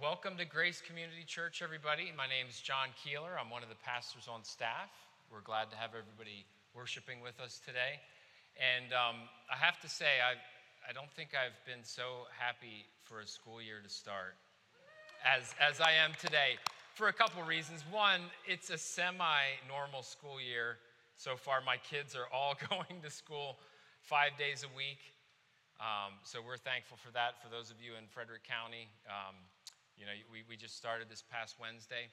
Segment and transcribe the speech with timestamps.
[0.00, 2.10] welcome to Grace Community Church, everybody.
[2.16, 3.38] My name is John Keeler.
[3.38, 4.90] I'm one of the pastors on staff.
[5.30, 8.02] We're glad to have everybody worshiping with us today.
[8.58, 10.34] And um, I have to say, I,
[10.88, 14.34] I don't think I've been so happy for a school year to start
[15.22, 16.58] as, as I am today
[16.94, 17.84] for a couple reasons.
[17.90, 20.78] One, it's a semi normal school year
[21.14, 21.60] so far.
[21.62, 23.58] My kids are all going to school
[24.02, 24.98] five days a week.
[25.78, 27.38] Um, so we're thankful for that.
[27.42, 29.34] For those of you in Frederick County, um,
[29.96, 32.10] you know, we, we just started this past Wednesday.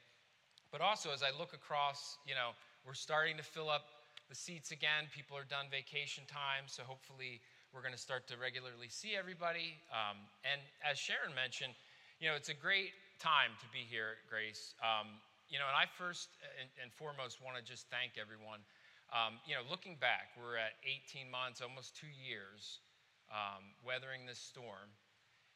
[0.71, 3.85] But also, as I look across, you know, we're starting to fill up
[4.29, 5.11] the seats again.
[5.11, 7.41] People are done vacation time, so hopefully
[7.73, 9.75] we're going to start to regularly see everybody.
[9.91, 10.17] Um,
[10.47, 11.75] and as Sharon mentioned,
[12.19, 14.73] you know, it's a great time to be here at Grace.
[14.79, 15.19] Um,
[15.51, 18.63] you know, and I first and, and foremost want to just thank everyone.
[19.11, 22.79] Um, you know, looking back, we're at 18 months, almost two years
[23.27, 24.87] um, weathering this storm.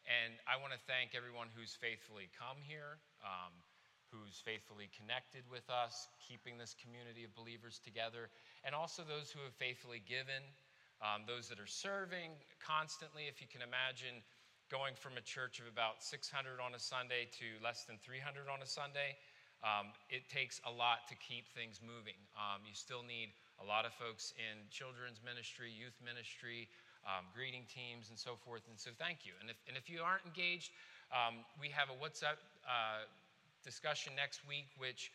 [0.05, 3.49] And I want to thank everyone who's faithfully come here, um,
[4.13, 8.29] who's faithfully connected with us, keeping this community of believers together,
[8.61, 10.45] and also those who have faithfully given,
[11.01, 13.25] um, those that are serving constantly.
[13.25, 14.21] If you can imagine
[14.69, 18.61] going from a church of about 600 on a Sunday to less than 300 on
[18.61, 19.17] a Sunday,
[19.65, 22.17] um, it takes a lot to keep things moving.
[22.37, 26.67] Um, you still need a lot of folks in children's ministry, youth ministry,
[27.05, 28.65] um, greeting teams, and so forth.
[28.69, 29.33] And so, thank you.
[29.39, 30.73] And if, and if you aren't engaged,
[31.13, 33.05] um, we have a WhatsApp uh,
[33.63, 35.11] discussion next week, which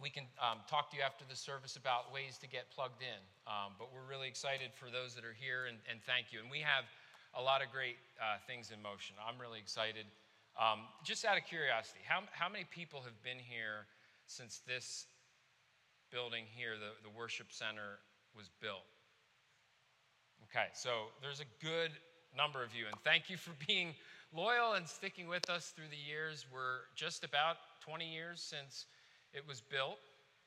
[0.00, 3.20] we can um, talk to you after the service about ways to get plugged in.
[3.50, 6.38] Um, but we're really excited for those that are here, and, and thank you.
[6.38, 6.86] And we have
[7.34, 9.16] a lot of great uh, things in motion.
[9.18, 10.06] I'm really excited.
[10.54, 13.86] Um, just out of curiosity, how, how many people have been here
[14.26, 15.06] since this
[16.10, 18.00] building here, the, the worship center,
[18.36, 18.86] was built?
[20.50, 21.90] Okay, so there's a good
[22.36, 23.94] number of you, and thank you for being
[24.32, 26.46] loyal and sticking with us through the years.
[26.52, 28.86] We're just about 20 years since
[29.32, 29.98] it was built,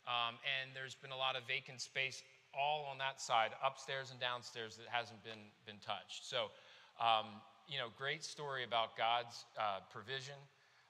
[0.08, 4.20] um, and there's been a lot of vacant space all on that side, upstairs and
[4.20, 6.28] downstairs, that hasn't been, been touched.
[6.28, 6.52] So,
[7.00, 10.36] um, you know, great story about God's uh, provision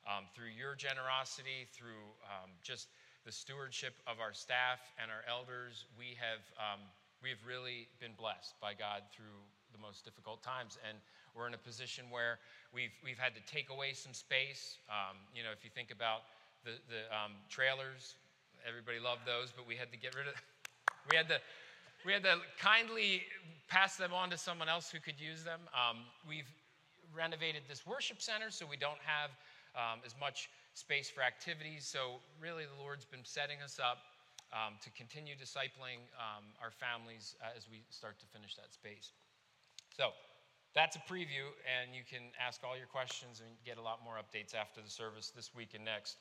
[0.10, 2.90] um, through your generosity, through um, just
[3.26, 5.86] the stewardship of our staff and our elders.
[5.98, 6.82] We have um,
[7.22, 10.78] we have really been blessed by God through the most difficult times.
[10.88, 10.98] And
[11.36, 12.40] we're in a position where
[12.74, 14.78] we've, we've had to take away some space.
[14.90, 16.26] Um, you know, if you think about
[16.66, 18.18] the, the um, trailers,
[18.68, 20.34] everybody loved those, but we had to get rid of,
[21.10, 21.38] we had to,
[22.06, 23.22] we had to kindly
[23.70, 25.62] pass them on to someone else who could use them.
[25.78, 26.50] Um, we've
[27.14, 29.30] renovated this worship center so we don't have
[29.78, 31.86] um, as much space for activities.
[31.86, 34.00] So really the Lord's been setting us up
[34.52, 39.12] um, to continue discipling um, our families uh, as we start to finish that space.
[39.96, 40.12] So
[40.76, 44.16] that's a preview, and you can ask all your questions and get a lot more
[44.16, 46.18] updates after the service this week and next.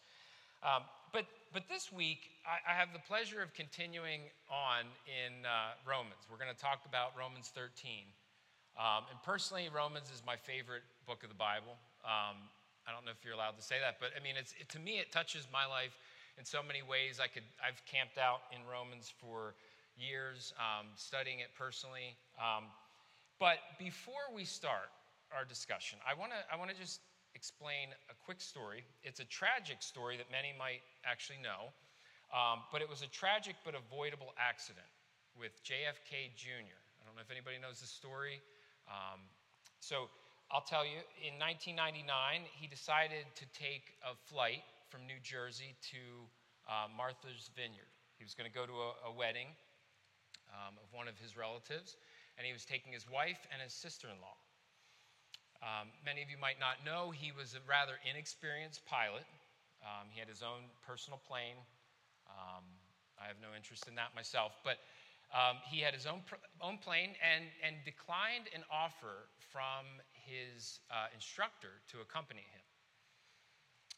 [0.63, 0.83] Um,
[1.13, 1.25] but,
[1.55, 6.29] but this week, I, I, have the pleasure of continuing on in uh, Romans.
[6.29, 8.05] We're going to talk about Romans 13.
[8.77, 11.81] Um, and personally, Romans is my favorite book of the Bible.
[12.05, 12.37] Um,
[12.87, 14.79] I don't know if you're allowed to say that, but I mean, it's, it, to
[14.79, 15.97] me, it touches my life
[16.39, 17.21] in so many ways.
[17.21, 19.55] I could, I've camped out in Romans for
[19.97, 22.17] years, um, studying it personally.
[22.41, 22.73] Um,
[23.39, 24.93] but before we start
[25.33, 27.01] our discussion, I want to I want to just
[27.35, 28.85] explain a quick story.
[29.05, 31.73] It's a tragic story that many might actually know,
[32.37, 34.89] um, but it was a tragic but avoidable accident
[35.39, 36.77] with JFK Jr.
[37.01, 38.41] I don't know if anybody knows the story.
[38.89, 39.21] Um,
[39.81, 40.13] so
[40.51, 42.11] I'll tell you, in 1999,
[42.59, 46.27] he decided to take a flight from New Jersey to
[46.67, 47.87] uh, Martha's Vineyard.
[48.19, 49.55] He was going to go to a, a wedding
[50.51, 51.95] um, of one of his relatives,
[52.35, 54.35] and he was taking his wife and his sister in law.
[55.63, 59.31] Um, many of you might not know he was a rather inexperienced pilot.
[59.87, 61.63] Um, he had his own personal plane.
[62.27, 62.67] Um,
[63.23, 64.83] I have no interest in that myself, but
[65.31, 66.27] um, he had his own,
[66.59, 69.87] own plane and, and declined an offer from
[70.25, 72.61] his uh, instructor to accompany him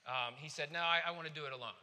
[0.07, 1.79] um, he said, No, I, I want to do it alone.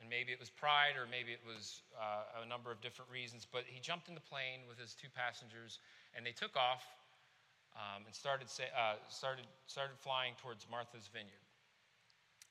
[0.00, 3.46] And maybe it was pride or maybe it was uh, a number of different reasons,
[3.46, 5.78] but he jumped in the plane with his two passengers
[6.14, 6.82] and they took off
[7.78, 11.46] um, and started, uh, started, started flying towards Martha's Vineyard.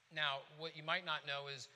[0.10, 1.68] Now, what you might not know is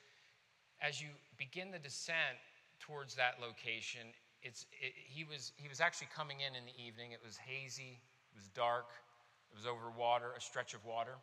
[0.80, 2.40] as you begin the descent
[2.80, 4.08] towards that location,
[4.42, 7.12] it's, it, he, was, he was actually coming in in the evening.
[7.12, 8.00] It was hazy,
[8.32, 8.88] it was dark,
[9.50, 11.14] it was over water, a stretch of water.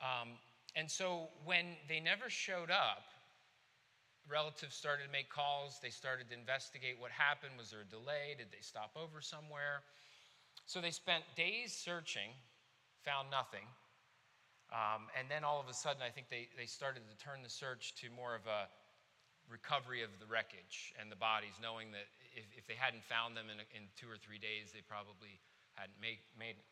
[0.00, 0.30] Um,
[0.76, 3.04] and so when they never showed up,
[4.28, 5.78] relatives started to make calls.
[5.82, 7.54] They started to investigate what happened.
[7.58, 8.34] Was there a delay?
[8.36, 9.82] Did they stop over somewhere?
[10.66, 12.32] So they spent days searching,
[13.04, 13.68] found nothing.
[14.72, 17.52] Um, and then all of a sudden, I think they, they started to turn the
[17.52, 18.66] search to more of a
[19.46, 23.52] recovery of the wreckage and the bodies, knowing that if, if they hadn't found them
[23.52, 25.36] in, in two or three days, they probably
[25.76, 26.66] hadn't made, made it.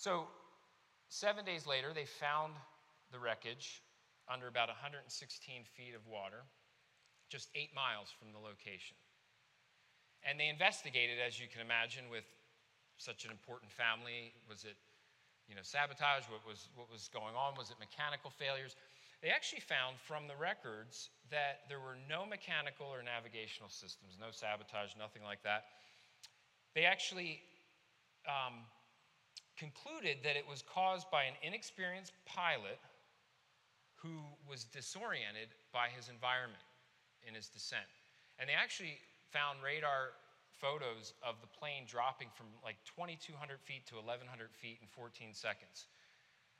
[0.00, 0.24] So,
[1.12, 2.56] seven days later, they found
[3.12, 3.84] the wreckage
[4.32, 5.04] under about 116
[5.76, 6.40] feet of water,
[7.28, 8.96] just eight miles from the location.
[10.24, 12.24] And they investigated, as you can imagine, with
[12.96, 14.32] such an important family.
[14.48, 14.80] Was it,
[15.44, 16.24] you know, sabotage?
[16.32, 17.52] What was, what was going on?
[17.60, 18.80] Was it mechanical failures?
[19.20, 24.32] They actually found from the records that there were no mechanical or navigational systems, no
[24.32, 25.68] sabotage, nothing like that.
[26.72, 27.44] They actually
[28.24, 28.64] um,
[29.60, 32.80] concluded that it was caused by an inexperienced pilot
[34.00, 36.64] who was disoriented by his environment
[37.28, 37.84] in his descent.
[38.40, 38.96] And they actually
[39.28, 40.16] found radar
[40.56, 44.24] photos of the plane dropping from like 2,200 feet to 1,100
[44.56, 45.92] feet in 14 seconds.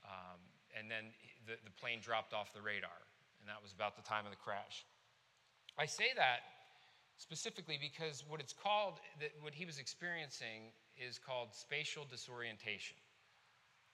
[0.04, 0.36] Um,
[0.76, 1.08] and then
[1.48, 3.00] the, the plane dropped off the radar,
[3.40, 4.84] and that was about the time of the crash.
[5.80, 6.44] I say that
[7.16, 12.96] specifically because what it's called, that what he was experiencing is called spatial disorientation.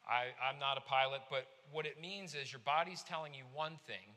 [0.06, 3.78] I, I'm not a pilot, but what it means is your body's telling you one
[3.86, 4.14] thing,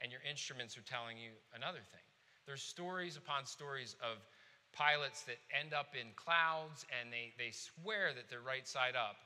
[0.00, 2.04] and your instruments are telling you another thing.
[2.46, 4.18] There's stories upon stories of
[4.72, 9.16] pilots that end up in clouds and they, they swear that they're right side up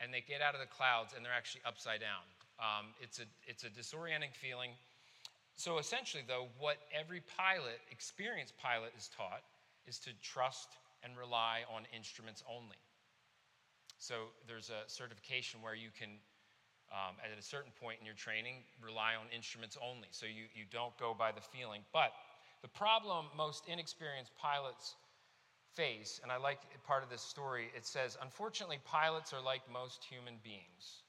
[0.00, 2.24] and they get out of the clouds and they're actually upside down.
[2.58, 4.70] Um, it's, a, it's a disorienting feeling.
[5.56, 9.44] So essentially, though, what every pilot, experienced pilot, is taught
[9.86, 10.68] is to trust
[11.04, 12.80] and rely on instruments only.
[13.98, 16.18] So there's a certification where you can,
[16.90, 20.08] um, at a certain point in your training, rely on instruments only.
[20.10, 21.82] So you, you don't go by the feeling.
[21.92, 22.12] But
[22.62, 24.96] the problem most inexperienced pilots
[25.74, 30.04] face, and I like part of this story, it says, unfortunately, pilots are like most
[30.04, 31.02] human beings.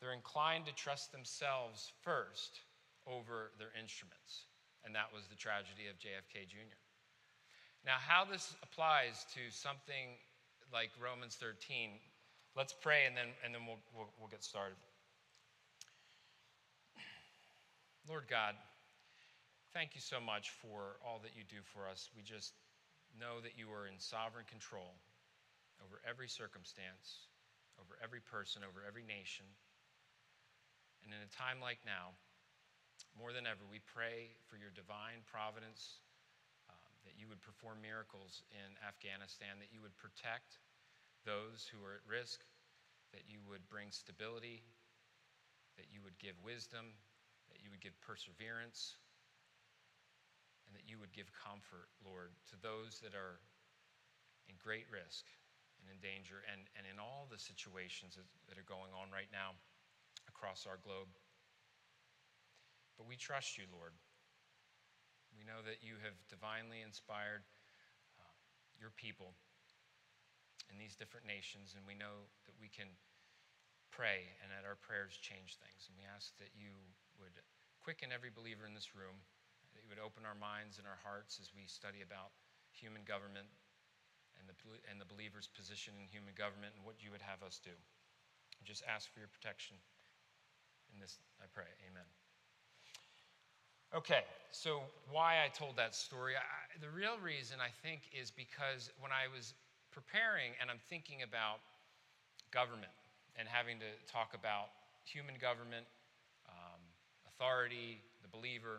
[0.00, 2.60] They're inclined to trust themselves first
[3.06, 4.46] over their instruments.
[4.84, 6.78] And that was the tragedy of JFK Jr.
[7.84, 10.20] Now, how this applies to something
[10.72, 11.90] like Romans 13,
[12.56, 14.76] let's pray and then, and then we'll, we'll, we'll get started.
[18.08, 18.54] Lord God,
[19.72, 22.10] thank you so much for all that you do for us.
[22.16, 22.52] We just
[23.16, 24.98] know that you are in sovereign control
[25.80, 27.30] over every circumstance,
[27.80, 29.48] over every person, over every nation.
[31.00, 32.12] And in a time like now,
[33.16, 36.04] more than ever, we pray for your divine providence,
[37.10, 40.62] that you would perform miracles in Afghanistan, that you would protect
[41.26, 42.46] those who are at risk,
[43.10, 44.62] that you would bring stability,
[45.74, 46.94] that you would give wisdom,
[47.50, 48.94] that you would give perseverance,
[50.70, 53.42] and that you would give comfort, Lord, to those that are
[54.46, 55.26] in great risk
[55.82, 59.34] and in danger, and, and in all the situations that, that are going on right
[59.34, 59.58] now
[60.30, 61.10] across our globe.
[62.94, 63.98] But we trust you, Lord.
[65.34, 67.46] We know that you have divinely inspired
[68.18, 68.34] uh,
[68.78, 69.34] your people
[70.70, 72.90] in these different nations, and we know that we can
[73.90, 75.90] pray and that our prayers change things.
[75.90, 76.70] And we ask that you
[77.18, 77.34] would
[77.82, 79.18] quicken every believer in this room
[79.74, 82.34] that you would open our minds and our hearts as we study about
[82.74, 83.46] human government
[84.38, 84.56] and the,
[84.90, 87.74] and the believer's position in human government and what you would have us do.
[88.64, 89.78] Just ask for your protection.
[90.92, 91.70] In this, I pray.
[91.86, 92.06] Amen.
[93.90, 98.86] Okay, so why I told that story, I, the real reason I think is because
[99.02, 99.54] when I was
[99.90, 101.58] preparing and I'm thinking about
[102.54, 102.94] government
[103.34, 104.70] and having to talk about
[105.02, 105.90] human government,
[106.46, 106.78] um,
[107.26, 108.78] authority, the believer,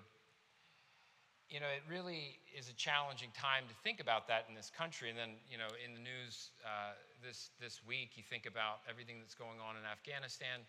[1.52, 5.12] you know, it really is a challenging time to think about that in this country.
[5.12, 9.20] And then, you know, in the news uh, this, this week, you think about everything
[9.20, 10.64] that's going on in Afghanistan.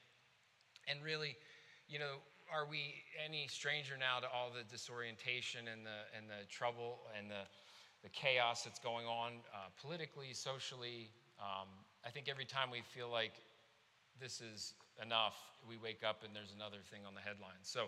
[0.91, 1.39] And really,
[1.87, 2.19] you know,
[2.51, 7.31] are we any stranger now to all the disorientation and the, and the trouble and
[7.31, 7.45] the,
[8.03, 11.11] the chaos that's going on uh, politically, socially?
[11.41, 11.69] Um,
[12.05, 13.33] I think every time we feel like
[14.21, 15.37] this is enough,
[15.69, 17.65] we wake up and there's another thing on the headlines.
[17.65, 17.87] So,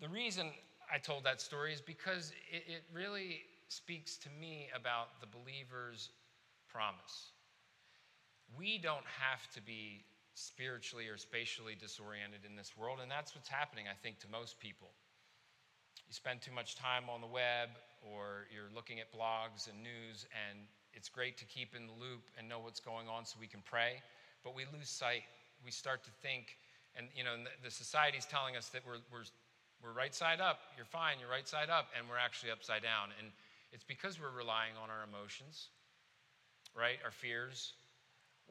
[0.00, 0.50] the reason
[0.92, 6.10] I told that story is because it, it really speaks to me about the believer's
[6.68, 7.32] promise.
[8.58, 13.48] We don't have to be spiritually or spatially disoriented in this world, and that's what's
[13.48, 14.88] happening, I think, to most people.
[16.08, 17.70] You spend too much time on the web
[18.02, 20.58] or you're looking at blogs and news, and
[20.92, 23.62] it's great to keep in the loop and know what's going on so we can
[23.64, 24.02] pray,
[24.44, 25.22] but we lose sight.
[25.64, 26.58] We start to think,
[26.96, 29.24] and you know, the society's telling us that we're, we're
[29.82, 33.10] we're right side up, you're fine, you're right side up, and we're actually upside down.
[33.18, 33.34] And
[33.72, 35.74] it's because we're relying on our emotions,
[36.70, 37.02] right?
[37.04, 37.74] Our fears,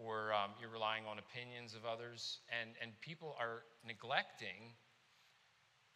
[0.01, 4.73] or um, you're relying on opinions of others, and, and people are neglecting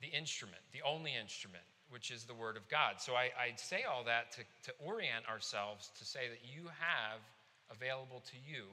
[0.01, 2.95] the instrument, the only instrument, which is the Word of God.
[2.99, 7.21] So I, I say all that to, to orient ourselves to say that you have
[7.71, 8.65] available to you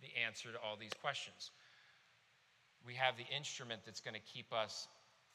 [0.00, 1.50] the answer to all these questions.
[2.86, 4.86] We have the instrument that's going to keep us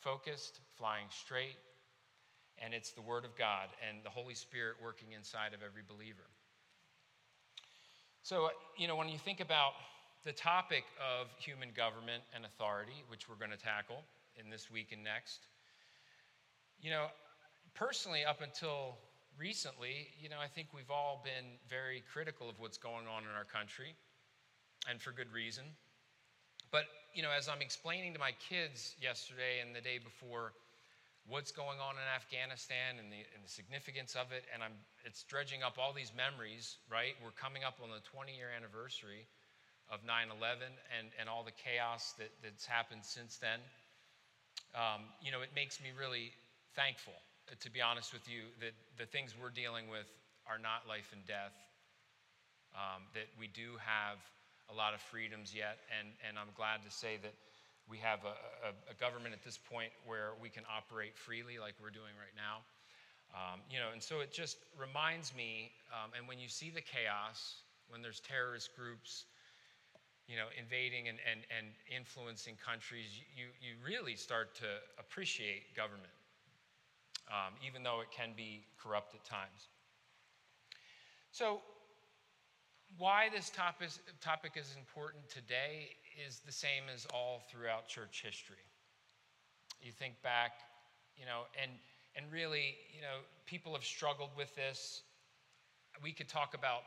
[0.02, 1.60] focused, flying straight,
[2.58, 6.30] and it's the Word of God and the Holy Spirit working inside of every believer.
[8.24, 9.74] So, uh, you know, when you think about
[10.24, 14.00] the topic of human government and authority, which we're going to tackle
[14.40, 15.40] in this week and next,
[16.80, 17.08] you know,
[17.76, 18.96] personally, up until
[19.38, 23.36] recently, you know, I think we've all been very critical of what's going on in
[23.36, 23.94] our country,
[24.90, 25.66] and for good reason.
[26.72, 30.54] But, you know, as I'm explaining to my kids yesterday and the day before,
[31.28, 34.44] what's going on in Afghanistan and the, and the significance of it.
[34.52, 34.76] And I'm,
[35.08, 37.16] it's dredging up all these memories, right?
[37.24, 39.24] We're coming up on the 20 year anniversary
[39.88, 43.60] of 9 11 and, and all the chaos that, that's happened since then.
[44.76, 46.34] Um, you know, it makes me really
[46.76, 47.16] thankful,
[47.48, 50.10] uh, to be honest with you, that the things we're dealing with
[50.50, 51.56] are not life and death,
[52.76, 54.20] um, that we do have
[54.68, 55.80] a lot of freedoms yet.
[55.94, 57.36] And, and I'm glad to say that
[57.94, 58.34] we have a,
[58.66, 62.34] a, a, government at this point where we can operate freely like we're doing right
[62.34, 62.66] now.
[63.38, 66.82] Um, you know, and so it just reminds me, um, and when you see the
[66.82, 67.62] chaos,
[67.94, 69.30] when there's terrorist groups,
[70.26, 76.18] you know, invading and, and, and influencing countries, you, you really start to appreciate government,
[77.30, 79.70] um, even though it can be corrupt at times.
[81.30, 81.62] So,
[82.98, 83.90] why this topic,
[84.22, 85.94] topic is important today
[86.28, 88.64] is the same as all throughout church history.
[89.82, 90.54] You think back,
[91.18, 91.72] you know, and,
[92.16, 95.02] and really, you know, people have struggled with this.
[96.02, 96.84] We could talk about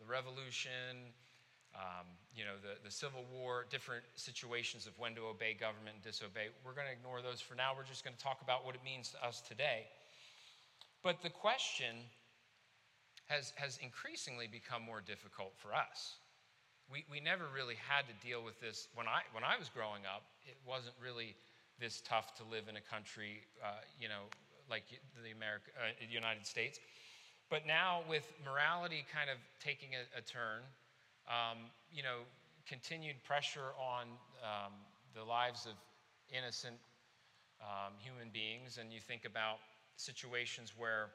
[0.00, 1.12] the revolution,
[1.74, 6.02] um, you know, the, the Civil War, different situations of when to obey government and
[6.02, 6.48] disobey.
[6.64, 7.72] We're going to ignore those for now.
[7.76, 9.86] We're just going to talk about what it means to us today.
[11.02, 11.96] But the question
[13.26, 16.16] has, has increasingly become more difficult for us
[16.90, 18.88] we, we never really had to deal with this.
[18.94, 21.36] When I, when I was growing up, it wasn't really
[21.78, 24.26] this tough to live in a country, uh, you know,
[24.70, 24.84] like
[25.22, 26.80] the America, uh, United States.
[27.50, 30.60] But now, with morality kind of taking a, a turn,
[31.28, 31.58] um,
[31.92, 32.24] you know,
[32.66, 34.08] continued pressure on
[34.44, 34.72] um,
[35.14, 35.72] the lives of
[36.28, 36.76] innocent
[37.60, 39.58] um, human beings, and you think about
[39.96, 41.08] situations where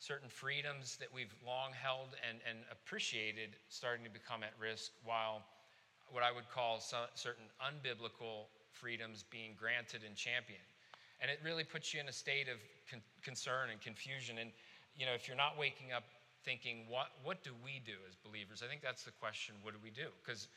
[0.00, 5.44] certain freedoms that we've long held and, and appreciated starting to become at risk, while
[6.08, 10.64] what I would call some, certain unbiblical freedoms being granted and championed.
[11.20, 12.56] And it really puts you in a state of
[12.90, 14.40] con- concern and confusion.
[14.40, 14.50] And,
[14.96, 16.04] you know, if you're not waking up
[16.48, 18.64] thinking, what, what do we do as believers?
[18.64, 20.08] I think that's the question what do we do?
[20.24, 20.48] Because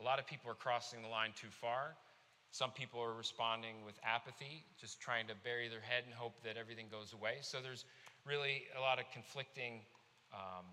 [0.00, 1.94] a lot of people are crossing the line too far.
[2.50, 6.56] Some people are responding with apathy, just trying to bury their head and hope that
[6.56, 7.38] everything goes away.
[7.42, 7.84] So there's
[8.24, 9.80] really a lot of conflicting
[10.32, 10.64] um,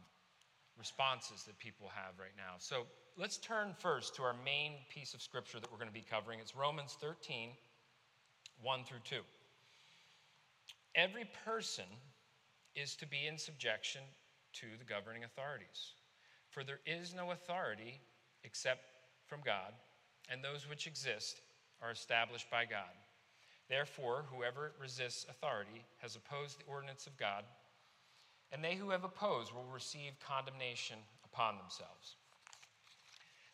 [0.78, 2.56] responses that people have right now.
[2.60, 2.86] So
[3.18, 6.40] let's turn first to our main piece of scripture that we're going to be covering.
[6.40, 7.50] It's Romans 13,
[8.62, 9.16] 1 through 2.
[10.96, 11.86] Every person
[12.76, 14.02] is to be in subjection
[14.54, 15.94] to the governing authorities.
[16.50, 18.00] For there is no authority
[18.44, 18.82] except
[19.28, 19.74] from God,
[20.30, 21.42] and those which exist
[21.82, 22.94] are established by God.
[23.70, 27.44] Therefore, whoever resists authority has opposed the ordinance of God,
[28.52, 32.16] and they who have opposed will receive condemnation upon themselves.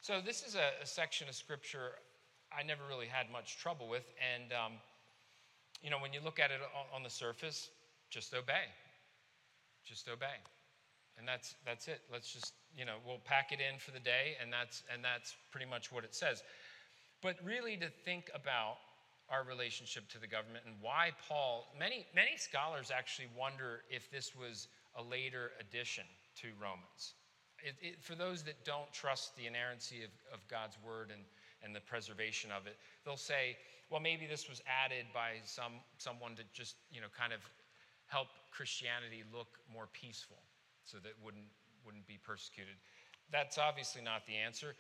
[0.02, 1.94] So, this is a, a section of scripture
[2.52, 4.04] I never really had much trouble with.
[4.20, 4.74] And, um,
[5.82, 6.60] you know, when you look at it
[6.94, 7.70] on the surface,
[8.10, 8.68] just obey.
[9.86, 10.38] Just obey.
[11.18, 12.02] And that's, that's it.
[12.12, 15.36] Let's just, you know, we'll pack it in for the day, and that's, and that's
[15.52, 16.44] pretty much what it says.
[17.22, 18.78] But really, to think about
[19.32, 24.36] our relationship to the government and why Paul, many, many scholars actually wonder if this
[24.36, 26.04] was a later addition
[26.42, 27.16] to Romans.
[27.64, 31.22] It, it, for those that don't trust the inerrancy of, of God's word and,
[31.64, 33.56] and the preservation of it, they'll say,
[33.90, 37.40] well, maybe this was added by some, someone to just, you know, kind of
[38.08, 40.38] help Christianity look more peaceful
[40.84, 41.48] so that wouldn't,
[41.86, 42.76] wouldn't be persecuted.
[43.32, 44.76] That's obviously not the answer.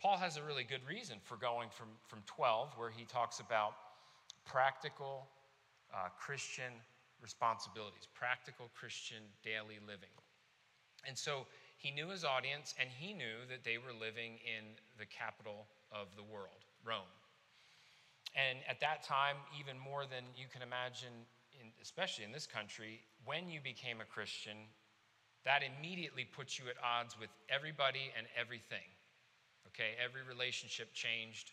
[0.00, 3.74] Paul has a really good reason for going from, from 12, where he talks about
[4.44, 5.28] practical
[5.94, 6.72] uh, Christian
[7.20, 10.10] responsibilities, practical Christian daily living.
[11.06, 11.46] And so
[11.76, 14.64] he knew his audience and he knew that they were living in
[14.98, 17.10] the capital of the world, Rome.
[18.34, 21.12] And at that time, even more than you can imagine,
[21.60, 24.56] in, especially in this country, when you became a Christian,
[25.44, 28.86] that immediately puts you at odds with everybody and everything.
[29.68, 29.98] okay?
[30.02, 31.50] Every relationship changed,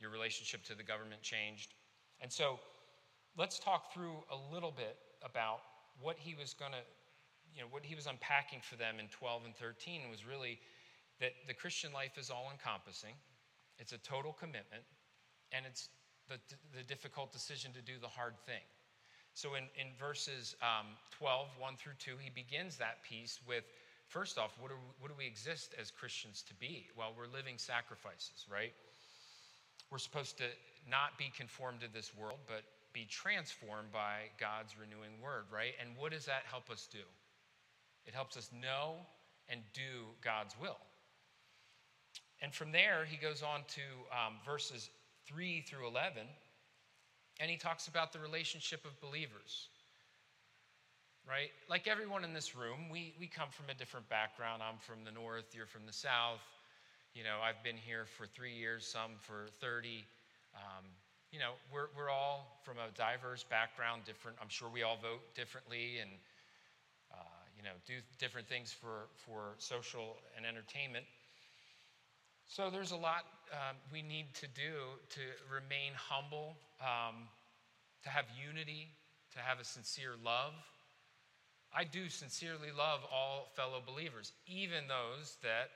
[0.00, 1.73] your relationship to the government changed.
[2.20, 2.58] And so
[3.36, 5.60] let's talk through a little bit about
[6.00, 6.84] what he was going to,
[7.54, 10.58] you know, what he was unpacking for them in 12 and 13 was really
[11.20, 13.14] that the Christian life is all encompassing,
[13.78, 14.82] it's a total commitment,
[15.52, 15.88] and it's
[16.28, 16.38] the,
[16.76, 18.62] the difficult decision to do the hard thing.
[19.34, 23.64] So in, in verses um, 12, 1 through 2, he begins that piece with
[24.06, 26.86] first off, what we, what do we exist as Christians to be?
[26.96, 28.72] Well, we're living sacrifices, right?
[29.90, 30.44] We're supposed to
[30.88, 32.62] not be conformed to this world, but
[32.92, 35.72] be transformed by God's renewing word, right?
[35.80, 37.04] And what does that help us do?
[38.06, 38.96] It helps us know
[39.48, 40.78] and do God's will.
[42.40, 44.90] And from there, he goes on to um, verses
[45.26, 46.22] 3 through 11,
[47.40, 49.68] and he talks about the relationship of believers,
[51.28, 51.50] right?
[51.68, 54.62] Like everyone in this room, we, we come from a different background.
[54.62, 56.42] I'm from the north, you're from the south.
[57.14, 60.04] You know, I've been here for three years, some for 30.
[60.54, 60.84] Um,
[61.32, 64.38] you know, we're, we're all from a diverse background, different.
[64.40, 66.10] I'm sure we all vote differently and,
[67.12, 67.16] uh,
[67.56, 71.04] you know, do different things for, for social and entertainment.
[72.46, 75.20] So there's a lot um, we need to do to
[75.52, 77.26] remain humble, um,
[78.04, 78.88] to have unity,
[79.32, 80.52] to have a sincere love.
[81.74, 85.70] I do sincerely love all fellow believers, even those that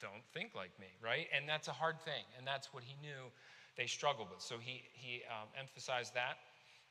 [0.00, 1.28] don't think like me, right?
[1.34, 3.30] And that's a hard thing, and that's what he knew
[3.76, 4.40] they struggled with.
[4.40, 6.38] So he, he um, emphasized that.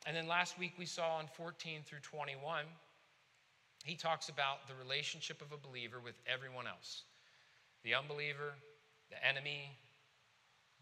[0.05, 2.65] And then last week we saw in 14 through 21,
[3.83, 7.03] he talks about the relationship of a believer with everyone else
[7.83, 8.55] the unbeliever,
[9.11, 9.77] the enemy,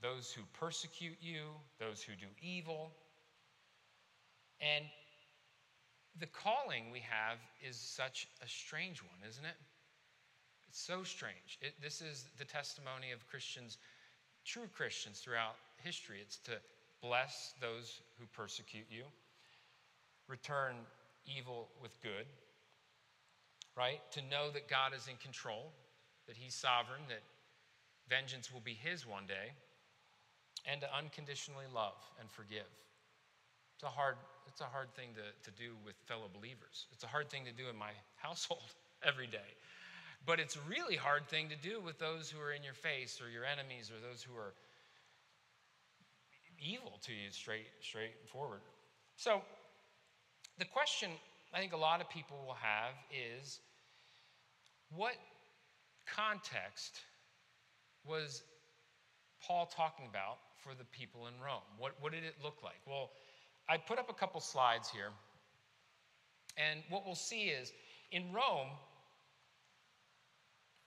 [0.01, 2.91] those who persecute you, those who do evil.
[4.61, 4.85] And
[6.19, 9.55] the calling we have is such a strange one, isn't it?
[10.69, 11.59] It's so strange.
[11.61, 13.77] It, this is the testimony of Christians,
[14.45, 16.17] true Christians throughout history.
[16.21, 16.53] It's to
[17.01, 19.03] bless those who persecute you,
[20.27, 20.75] return
[21.25, 22.25] evil with good,
[23.77, 23.99] right?
[24.11, 25.71] To know that God is in control,
[26.27, 27.21] that He's sovereign, that
[28.09, 29.51] vengeance will be His one day,
[30.65, 32.69] and to unconditionally love and forgive.
[33.75, 34.15] It's a hard,
[34.47, 36.87] it's a hard thing to, to do with fellow believers.
[36.93, 38.71] It's a hard thing to do in my household
[39.03, 39.51] every day.
[40.25, 43.19] But it's a really hard thing to do with those who are in your face
[43.19, 44.53] or your enemies or those who are
[46.59, 48.61] evil to you straight, straight forward.
[49.15, 49.41] So,
[50.59, 51.09] the question
[51.53, 53.59] I think a lot of people will have is
[54.95, 55.13] what
[56.05, 57.01] context
[58.05, 58.43] was
[59.41, 61.61] Paul talking about for the people in Rome?
[61.77, 62.79] What, what did it look like?
[62.87, 63.11] Well,
[63.69, 65.09] I put up a couple slides here.
[66.57, 67.71] And what we'll see is
[68.11, 68.69] in Rome,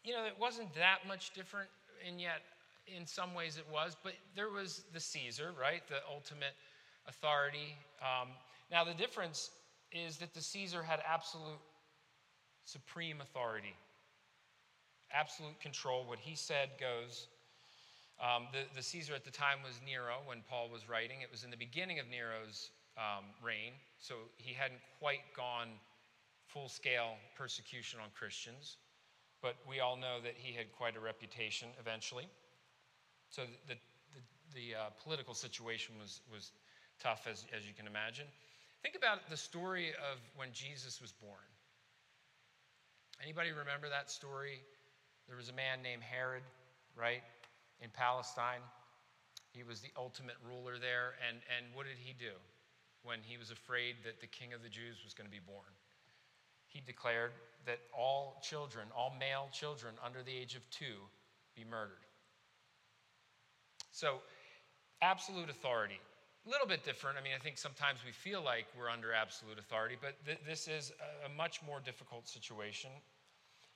[0.05, 1.69] you know, it wasn't that much different,
[2.07, 2.43] and yet
[2.95, 5.83] in some ways it was, but there was the Caesar, right?
[5.89, 6.55] The ultimate
[7.09, 7.77] authority.
[8.01, 8.29] Um,
[8.71, 9.51] now, the difference
[9.93, 11.61] is that the Caesar had absolute
[12.65, 13.75] supreme authority,
[15.13, 16.05] absolute control.
[16.07, 17.29] What he said goes.
[18.19, 21.21] Um, the, the Caesar at the time was Nero when Paul was writing.
[21.23, 25.69] It was in the beginning of Nero's um, reign, so he hadn't quite gone
[26.47, 28.79] full scale persecution on Christians.
[29.43, 32.27] But we all know that he had quite a reputation eventually.
[33.31, 34.21] So the, the,
[34.55, 36.53] the uh, political situation was, was
[37.01, 38.27] tough, as, as you can imagine.
[38.83, 41.47] Think about the story of when Jesus was born.
[43.23, 44.61] Anybody remember that story?
[45.27, 46.45] There was a man named Herod,
[46.95, 47.23] right,
[47.81, 48.63] in Palestine.
[49.53, 51.19] He was the ultimate ruler there.
[51.27, 52.37] And, and what did he do
[53.03, 55.75] when he was afraid that the king of the Jews was going to be born?
[56.69, 57.33] He declared
[57.65, 61.03] that all children, all male children under the age of two,
[61.57, 62.06] be murdered.
[63.97, 64.21] So,
[65.01, 65.99] absolute authority.
[66.47, 67.17] A little bit different.
[67.17, 70.69] I mean, I think sometimes we feel like we're under absolute authority, but th- this
[70.69, 72.91] is a, a much more difficult situation.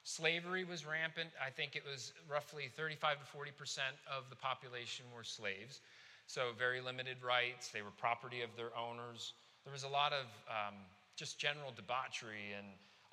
[0.05, 1.31] Slavery was rampant.
[1.41, 5.81] I think it was roughly 35 to 40 percent of the population were slaves.
[6.27, 7.69] So, very limited rights.
[7.69, 9.33] They were property of their owners.
[9.65, 10.75] There was a lot of um,
[11.17, 12.67] just general debauchery and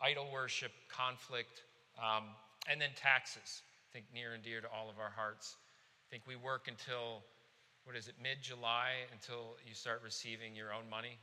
[0.04, 1.64] idol worship, conflict,
[1.96, 2.36] um,
[2.70, 3.64] and then taxes.
[3.64, 5.56] I think near and dear to all of our hearts.
[6.08, 7.22] I think we work until,
[7.84, 11.18] what is it, mid July until you start receiving your own money.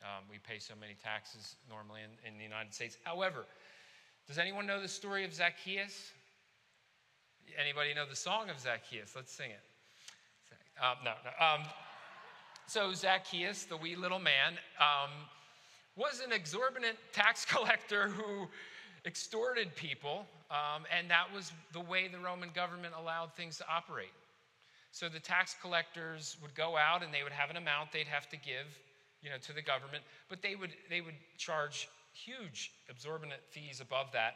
[0.00, 2.96] Um, we pay so many taxes normally in, in the United States.
[3.02, 3.46] However,
[4.28, 6.12] does anyone know the story of Zacchaeus?
[7.60, 9.14] Anybody know the song of Zacchaeus?
[9.16, 9.60] Let's sing it.
[10.80, 11.44] Um, no, no.
[11.44, 11.66] Um,
[12.68, 15.10] so, Zacchaeus, the wee little man, um,
[15.96, 18.46] was an exorbitant tax collector who
[19.04, 24.12] extorted people um, and that was the way the Roman government allowed things to operate.
[24.98, 28.28] So the tax collectors would go out and they would have an amount they'd have
[28.30, 28.66] to give,
[29.22, 34.10] you know, to the government, but they would they would charge huge exorbitant fees above
[34.12, 34.34] that.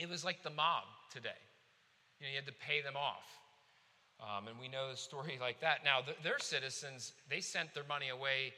[0.00, 1.38] It was like the mob today.
[2.18, 3.30] You know, you had to pay them off.
[4.18, 5.84] Um, and we know the story like that.
[5.84, 8.54] Now, the, their citizens, they sent their money away,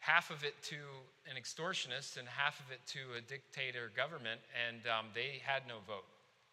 [0.00, 0.76] half of it to
[1.24, 5.76] an extortionist and half of it to a dictator government, and um, they had no
[5.86, 6.04] vote.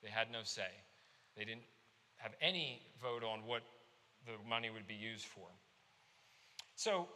[0.01, 0.71] They had no say.
[1.35, 1.67] They didn't
[2.15, 3.61] have any vote on what
[4.25, 5.47] the money would be used for.
[6.75, 7.07] So,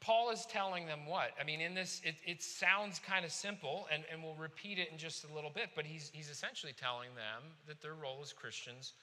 [0.00, 1.32] Paul is telling them what?
[1.38, 4.88] I mean, in this, it, it sounds kind of simple, and, and we'll repeat it
[4.90, 8.32] in just a little bit, but he's, he's essentially telling them that their role as
[8.32, 8.94] Christians,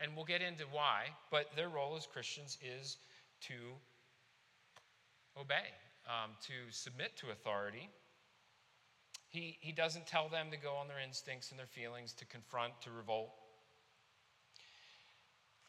[0.00, 2.96] and we'll get into why, but their role as Christians is
[3.42, 3.54] to
[5.38, 5.68] obey,
[6.06, 7.90] um, to submit to authority.
[9.28, 12.80] He, he doesn't tell them to go on their instincts and their feelings, to confront,
[12.82, 13.30] to revolt.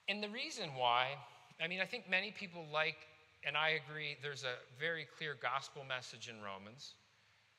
[0.10, 1.16] And the reason why,
[1.62, 2.98] I mean, I think many people like
[3.46, 6.96] and I agree, there's a very clear gospel message in Romans,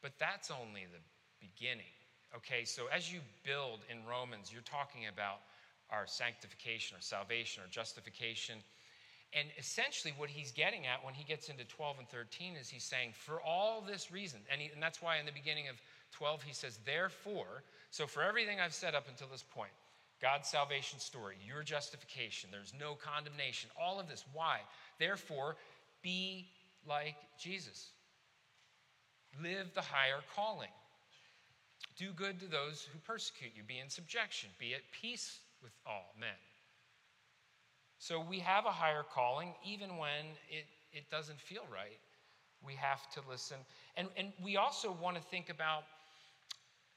[0.02, 1.00] but that's only the
[1.40, 1.92] beginning.
[2.36, 5.40] Okay, so as you build in Romans, you're talking about
[5.90, 8.58] our sanctification, our salvation, our justification.
[9.32, 12.84] And essentially, what he's getting at when he gets into 12 and 13 is he's
[12.84, 15.76] saying, for all this reason, and, he, and that's why in the beginning of
[16.12, 19.72] 12 he says, therefore, so for everything I've said up until this point,
[20.20, 24.24] God's salvation story, your justification, there's no condemnation, all of this.
[24.32, 24.60] Why?
[24.98, 25.56] Therefore,
[26.02, 26.48] be
[26.86, 27.90] like Jesus.
[29.42, 30.70] Live the higher calling.
[31.96, 33.62] Do good to those who persecute you.
[33.62, 34.50] Be in subjection.
[34.58, 36.28] Be at peace with all men.
[37.98, 41.98] So we have a higher calling, even when it, it doesn't feel right.
[42.64, 43.56] We have to listen.
[43.96, 45.84] And, and we also want to think about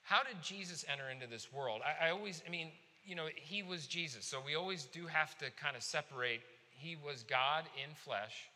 [0.03, 1.81] how did Jesus enter into this world?
[1.85, 2.71] I, I always, I mean,
[3.05, 4.25] you know, he was Jesus.
[4.25, 6.41] So we always do have to kind of separate.
[6.71, 8.49] He was God in flesh,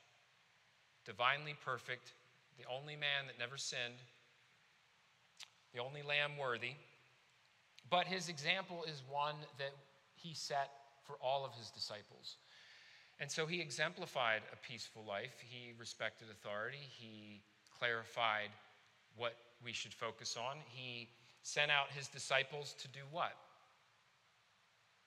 [1.05, 2.13] divinely perfect,
[2.57, 3.99] the only man that never sinned,
[5.73, 6.73] the only lamb worthy.
[7.89, 9.73] But his example is one that
[10.15, 10.71] he set
[11.03, 12.37] for all of his disciples.
[13.19, 15.35] And so he exemplified a peaceful life.
[15.47, 16.79] He respected authority.
[16.81, 17.41] He
[17.79, 18.49] clarified
[19.15, 20.57] what we should focus on.
[20.67, 21.09] He
[21.43, 23.33] sent out his disciples to do what?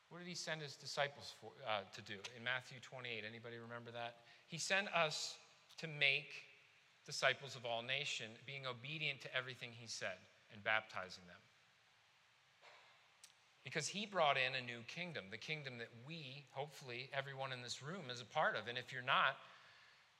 [0.09, 3.25] What did he send his disciples for, uh, to do in Matthew 28?
[3.29, 4.17] Anybody remember that?
[4.47, 5.37] He sent us
[5.79, 6.49] to make
[7.05, 10.17] disciples of all nation, being obedient to everything he said
[10.53, 11.41] and baptizing them.
[13.65, 17.83] Because he brought in a new kingdom, the kingdom that we, hopefully, everyone in this
[17.83, 18.67] room is a part of.
[18.67, 19.37] And if you're not,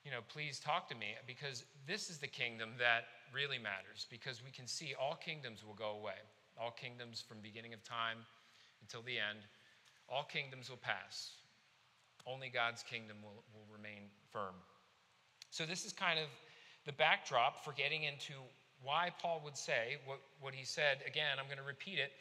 [0.05, 4.43] you know, please talk to me because this is the kingdom that really matters because
[4.43, 6.21] we can see all kingdoms will go away.
[6.59, 8.17] All kingdoms from beginning of time
[8.81, 9.39] until the end,
[10.11, 11.31] all kingdoms will pass.
[12.25, 14.55] Only God's kingdom will, will remain firm.
[15.51, 16.27] So, this is kind of
[16.85, 18.33] the backdrop for getting into
[18.83, 20.99] why Paul would say what, what he said.
[21.05, 22.11] Again, I'm going to repeat it.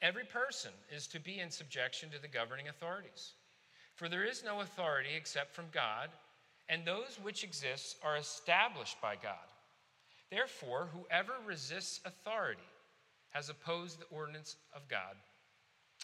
[0.00, 3.34] Every person is to be in subjection to the governing authorities.
[3.94, 6.10] For there is no authority except from God,
[6.68, 9.46] and those which exist are established by God.
[10.30, 12.62] Therefore, whoever resists authority
[13.30, 15.16] has opposed the ordinance of God,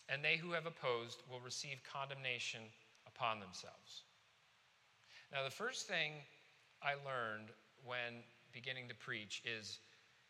[0.09, 2.61] and they who have opposed will receive condemnation
[3.07, 4.03] upon themselves.
[5.33, 6.13] Now, the first thing
[6.83, 7.49] I learned
[7.85, 9.79] when beginning to preach is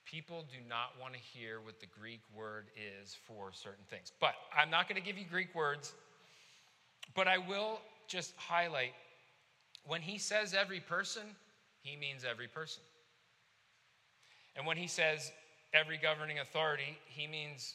[0.04, 4.12] people do not want to hear what the Greek word is for certain things.
[4.20, 5.92] But I'm not going to give you Greek words,
[7.14, 8.94] but I will just highlight
[9.86, 11.22] when he says every person,
[11.82, 12.82] he means every person.
[14.56, 15.32] And when he says
[15.72, 17.74] every governing authority, he means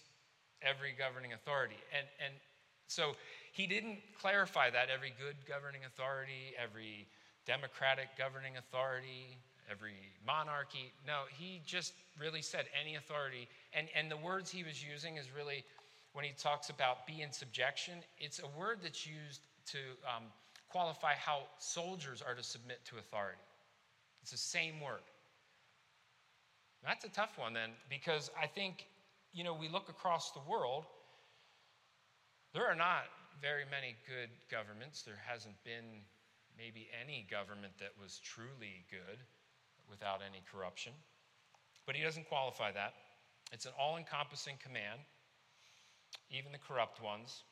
[0.67, 1.77] every governing authority.
[1.95, 2.33] And, and
[2.87, 3.13] so
[3.51, 7.07] he didn't clarify that every good governing authority, every
[7.45, 9.37] democratic governing authority,
[9.69, 9.95] every
[10.25, 10.91] monarchy.
[11.05, 13.47] No, he just really said any authority.
[13.73, 15.63] And, and the words he was using is really,
[16.13, 20.23] when he talks about be in subjection, it's a word that's used to um,
[20.69, 23.39] qualify how soldiers are to submit to authority.
[24.21, 25.01] It's the same word.
[26.83, 28.87] That's a tough one then, because I think,
[29.33, 30.85] you know, we look across the world,
[32.53, 33.05] there are not
[33.41, 35.01] very many good governments.
[35.01, 36.05] There hasn't been
[36.57, 39.17] maybe any government that was truly good
[39.89, 40.93] without any corruption.
[41.85, 42.93] But he doesn't qualify that.
[43.51, 45.01] It's an all encompassing command,
[46.29, 47.43] even the corrupt ones.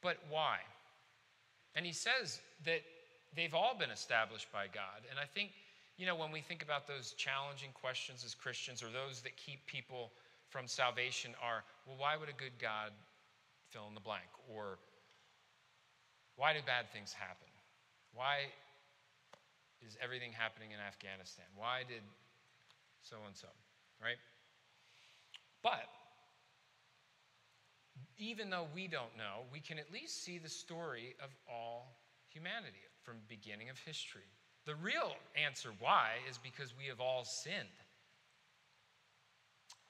[0.00, 0.58] But why?
[1.74, 2.80] And he says that
[3.34, 5.02] they've all been established by God.
[5.10, 5.50] And I think,
[5.98, 9.66] you know, when we think about those challenging questions as Christians or those that keep
[9.66, 10.12] people
[10.48, 12.92] from salvation are well, why would a good God
[13.70, 14.30] fill in the blank?
[14.48, 14.78] Or
[16.36, 17.50] why do bad things happen?
[18.14, 18.46] Why
[19.84, 21.46] is everything happening in Afghanistan?
[21.56, 22.02] Why did
[23.02, 23.48] so and so,
[24.00, 24.18] right?
[25.62, 25.90] But
[28.18, 32.86] even though we don't know, we can at least see the story of all humanity
[33.02, 34.30] from beginning of history.
[34.68, 37.80] The real answer why is because we have all sinned.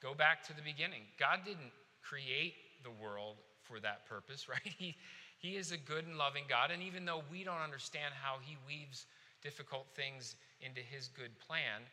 [0.01, 1.01] Go back to the beginning.
[1.19, 4.63] God didn't create the world for that purpose, right?
[4.63, 4.95] He,
[5.37, 6.71] he is a good and loving God.
[6.71, 9.05] And even though we don't understand how He weaves
[9.43, 11.83] difficult things into His good plan,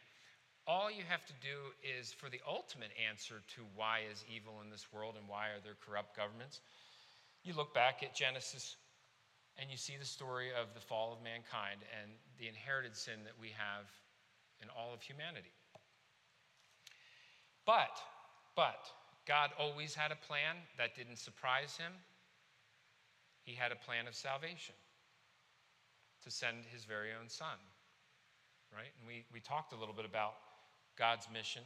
[0.65, 4.71] all you have to do is for the ultimate answer to why is evil in
[4.71, 6.61] this world and why are there corrupt governments,
[7.43, 8.77] you look back at Genesis
[9.59, 13.33] and you see the story of the fall of mankind and the inherited sin that
[13.41, 13.89] we have
[14.63, 15.53] in all of humanity.
[17.65, 17.99] But,
[18.55, 18.87] but,
[19.27, 21.93] God always had a plan that didn't surprise him.
[23.43, 24.75] He had a plan of salvation
[26.23, 27.59] to send his very own son,
[28.73, 28.93] right?
[29.01, 30.35] And we, we talked a little bit about
[30.97, 31.63] God's mission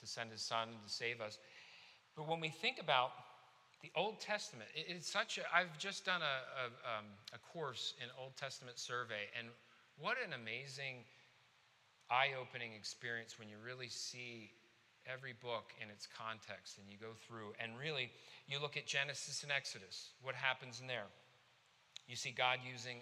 [0.00, 1.38] to send his son to save us.
[2.16, 3.10] But when we think about
[3.82, 8.08] the Old Testament, it's such a, I've just done a, a, um, a course in
[8.20, 9.48] Old Testament survey, and
[9.98, 11.04] what an amazing,
[12.10, 14.50] eye opening experience when you really see
[15.06, 18.10] every book in its context and you go through and really
[18.46, 21.06] you look at Genesis and Exodus, what happens in there?
[22.06, 22.98] You see God using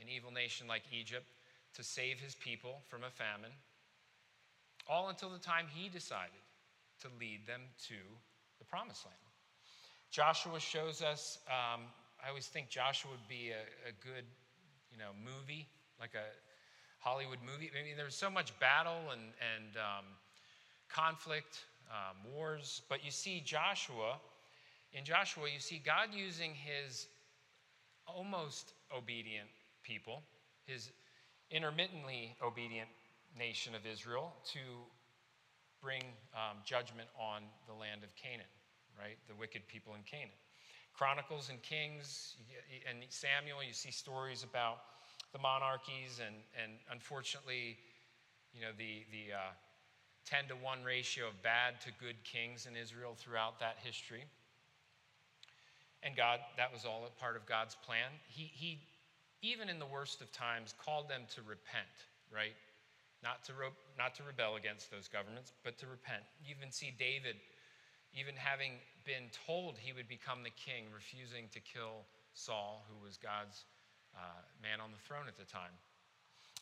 [0.00, 1.26] an evil nation like Egypt
[1.74, 3.52] to save his people from a famine
[4.88, 6.42] all until the time he decided
[7.00, 7.94] to lead them to
[8.58, 9.21] the promised land.
[10.12, 11.80] Joshua shows us, um,
[12.22, 14.24] I always think Joshua would be a, a, good,
[14.90, 15.66] you know, movie,
[15.98, 16.28] like a
[16.98, 17.70] Hollywood movie.
[17.72, 19.22] I mean, there's so much battle and,
[19.56, 20.04] and um,
[20.90, 24.18] conflict, um, wars, but you see Joshua,
[24.92, 27.06] in Joshua, you see God using his
[28.06, 29.48] almost obedient
[29.82, 30.22] people,
[30.66, 30.90] his
[31.50, 32.88] intermittently obedient
[33.38, 34.60] nation of Israel to
[35.80, 36.02] bring
[36.34, 38.44] um, judgment on the land of Canaan,
[38.98, 39.16] right?
[39.28, 40.34] The wicked people in Canaan.
[40.94, 42.36] Chronicles and Kings
[42.88, 44.78] and Samuel, you see stories about
[45.32, 47.78] the monarchies and, and unfortunately,
[48.52, 49.52] you know, the, the uh,
[50.28, 54.24] 10 to 1 ratio of bad to good kings in Israel throughout that history.
[56.02, 58.12] And God, that was all a part of God's plan.
[58.28, 58.80] He, he
[59.40, 61.90] even in the worst of times, called them to repent,
[62.32, 62.54] right?
[63.22, 63.54] not to,
[63.96, 66.26] not to rebel against those governments, but to repent.
[66.42, 67.38] You even see David,
[68.14, 68.72] even having
[69.04, 73.64] been told he would become the king, refusing to kill Saul, who was God's
[74.14, 75.72] uh, man on the throne at the time.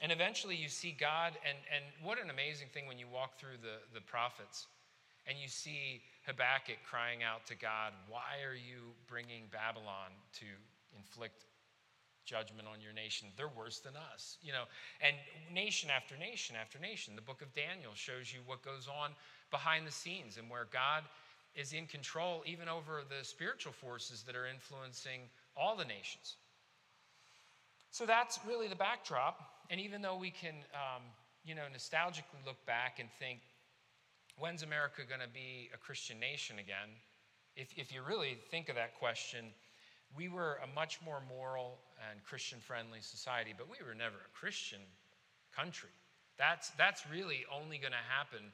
[0.01, 3.61] And eventually you see God, and, and what an amazing thing when you walk through
[3.61, 4.67] the, the prophets
[5.27, 10.47] and you see Habakkuk crying out to God, Why are you bringing Babylon to
[10.97, 11.45] inflict
[12.31, 13.29] judgment on your nation.
[13.37, 14.65] They're worse than us, you know.
[15.01, 15.17] And
[15.53, 19.11] nation after nation after nation, the book of Daniel shows you what goes on
[19.51, 21.03] behind the scenes and where God
[21.55, 25.23] is in control even over the spiritual forces that are influencing
[25.57, 26.37] all the nations.
[27.91, 29.41] So that's really the backdrop.
[29.69, 31.03] And even though we can, um,
[31.45, 33.41] you know, nostalgically look back and think,
[34.39, 36.91] when's America going to be a Christian nation again?
[37.57, 39.47] If, if you really think of that question,
[40.17, 41.79] we were a much more moral
[42.11, 44.81] and Christian friendly society, but we were never a Christian
[45.55, 45.91] country.
[46.39, 48.53] That's, that's really only going to happen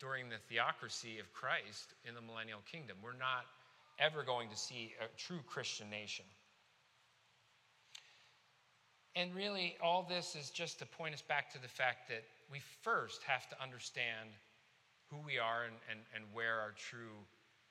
[0.00, 2.96] during the theocracy of Christ in the millennial kingdom.
[3.02, 3.46] We're not
[3.98, 6.24] ever going to see a true Christian nation.
[9.16, 12.58] And really, all this is just to point us back to the fact that we
[12.82, 14.30] first have to understand
[15.10, 17.14] who we are and, and, and where our true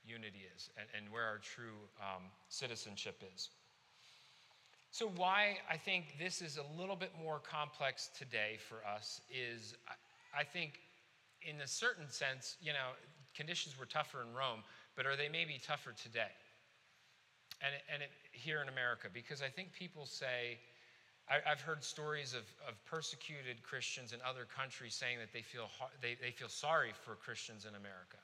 [0.06, 3.50] unity is and, and where our true um, citizenship is.
[4.92, 9.74] So, why I think this is a little bit more complex today for us is
[10.34, 10.80] I think,
[11.48, 12.96] in a certain sense, you know,
[13.36, 14.64] conditions were tougher in Rome,
[14.96, 16.34] but are they maybe tougher today?
[17.62, 20.60] And, and it, here in America, because I think people say,
[21.30, 25.70] I, have heard stories of, of persecuted Christians in other countries saying that they feel,
[26.02, 28.18] they, they feel sorry for Christians in America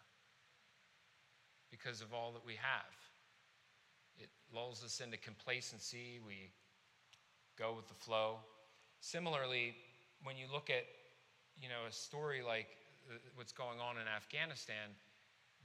[1.71, 2.93] because of all that we have.
[4.17, 6.19] It lulls us into complacency.
[6.25, 6.49] We
[7.57, 8.37] go with the flow.
[8.99, 9.75] Similarly,
[10.23, 10.83] when you look at
[11.61, 12.67] you know a story like
[13.09, 14.93] Uh, what's going on in Afghanistan,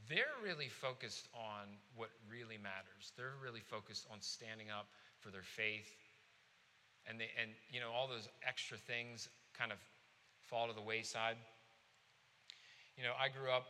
[0.08, 3.12] they're really focused on what really matters.
[3.16, 4.88] They're really focused on standing up
[5.20, 5.94] for their faith,
[7.06, 9.78] and they, and you know all those extra things kind of
[10.42, 11.36] fall to the wayside.
[12.96, 13.66] You know, I grew up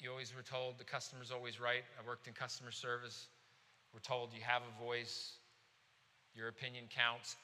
[0.00, 1.84] you always were told the customer's always right.
[2.00, 3.26] I worked in customer service.
[3.92, 5.36] We're told you have a voice,
[6.34, 7.36] your opinion counts.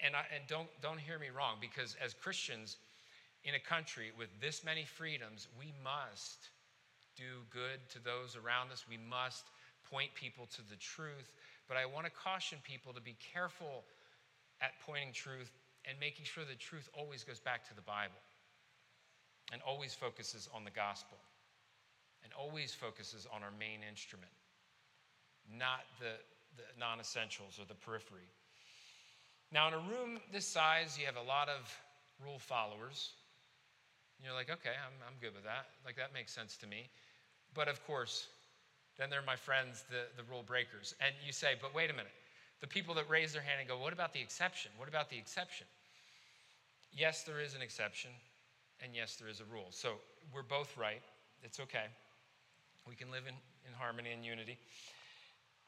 [0.00, 2.76] And, I, and don't, don't hear me wrong, because as Christians
[3.44, 6.50] in a country with this many freedoms, we must
[7.16, 8.84] do good to those around us.
[8.88, 9.44] We must
[9.90, 11.32] point people to the truth.
[11.68, 13.84] But I want to caution people to be careful
[14.60, 15.50] at pointing truth
[15.84, 18.20] and making sure the truth always goes back to the Bible
[19.52, 21.18] and always focuses on the gospel
[22.24, 24.32] and always focuses on our main instrument,
[25.50, 26.14] not the,
[26.56, 28.30] the non essentials or the periphery.
[29.50, 31.68] Now, in a room this size, you have a lot of
[32.24, 33.10] rule followers.
[34.24, 35.66] You're like, okay, I'm, I'm good with that.
[35.84, 36.88] Like, that makes sense to me.
[37.54, 38.28] But of course,
[38.98, 40.94] then they're my friends, the, the rule breakers.
[41.00, 42.12] And you say, but wait a minute.
[42.60, 44.70] The people that raise their hand and go, what about the exception?
[44.76, 45.66] What about the exception?
[46.92, 48.10] Yes, there is an exception,
[48.82, 49.68] and yes, there is a rule.
[49.70, 49.94] So
[50.32, 51.02] we're both right.
[51.42, 51.86] It's okay.
[52.86, 53.34] We can live in,
[53.66, 54.58] in harmony and unity.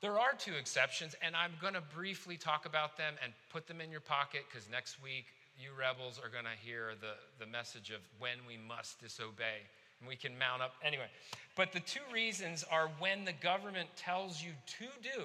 [0.01, 3.81] There are two exceptions, and I'm going to briefly talk about them and put them
[3.81, 5.25] in your pocket because next week
[5.59, 7.15] you rebels are going to hear the,
[7.45, 9.63] the message of when we must disobey.
[10.01, 10.75] And we can mount up.
[10.83, 11.07] Anyway,
[11.57, 15.25] but the two reasons are when the government tells you to do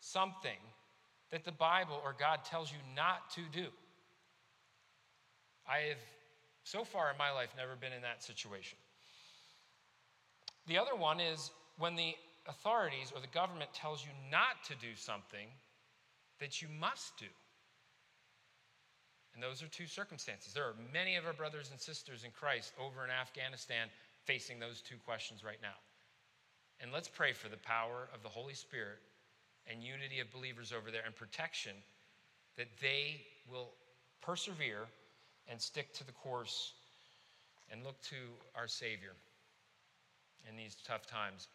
[0.00, 0.58] something
[1.30, 3.66] that the Bible or God tells you not to do.
[5.68, 5.98] I have,
[6.64, 8.78] so far in my life, never been in that situation.
[10.66, 12.14] The other one is when the
[12.48, 15.46] authorities or the government tells you not to do something
[16.40, 17.26] that you must do.
[19.34, 20.52] And those are two circumstances.
[20.52, 23.88] There are many of our brothers and sisters in Christ over in Afghanistan
[24.24, 25.78] facing those two questions right now.
[26.80, 28.98] And let's pray for the power of the Holy Spirit
[29.70, 31.72] and unity of believers over there and protection
[32.56, 33.70] that they will
[34.20, 34.86] persevere
[35.48, 36.72] and stick to the course
[37.70, 38.16] and look to
[38.56, 39.12] our Savior
[40.48, 41.48] in these tough times.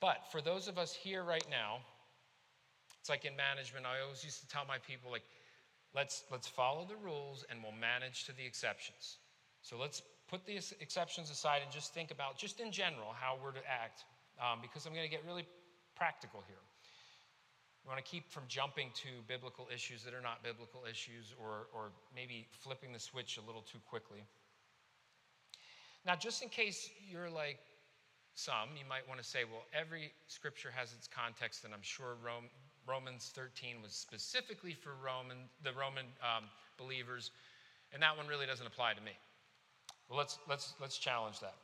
[0.00, 1.78] But for those of us here right now,
[3.00, 5.24] it's like in management, I always used to tell my people, like,
[5.94, 9.18] let's, let's follow the rules and we'll manage to the exceptions.
[9.62, 13.52] So let's put the exceptions aside and just think about, just in general, how we're
[13.52, 14.04] to act,
[14.40, 15.46] um, because I'm going to get really
[15.96, 16.62] practical here.
[17.84, 21.68] We want to keep from jumping to biblical issues that are not biblical issues or,
[21.72, 24.22] or maybe flipping the switch a little too quickly.
[26.04, 27.58] Now, just in case you're like
[28.34, 32.16] some, you might want to say, well, every scripture has its context, and I'm sure
[32.22, 32.44] Rome,
[32.88, 36.44] Romans 13 was specifically for Roman, the Roman um,
[36.78, 37.30] believers,
[37.92, 39.12] and that one really doesn't apply to me.
[40.08, 41.54] Well, let's, let's, let's challenge that.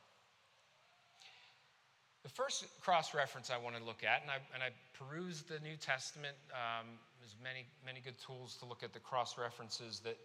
[2.22, 5.60] The first cross reference I want to look at, and I, and I perused the
[5.60, 6.86] New Testament, um,
[7.20, 10.16] there's many, many good tools to look at the cross references that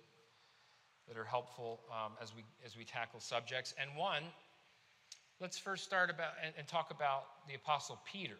[1.09, 3.73] that are helpful um, as, we, as we tackle subjects.
[3.81, 4.23] And one,
[5.41, 8.37] let's first start about and, and, talk about the Apostle Peter.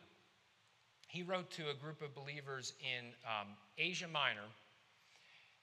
[1.09, 4.47] He wrote to a group of believers in um, Asia Minor,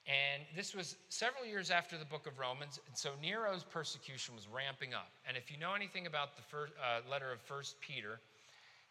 [0.06, 2.78] and this was several years after the book of Romans.
[2.86, 5.10] And so Nero's persecution was ramping up.
[5.26, 8.20] And if you know anything about the first, uh, letter of First Peter,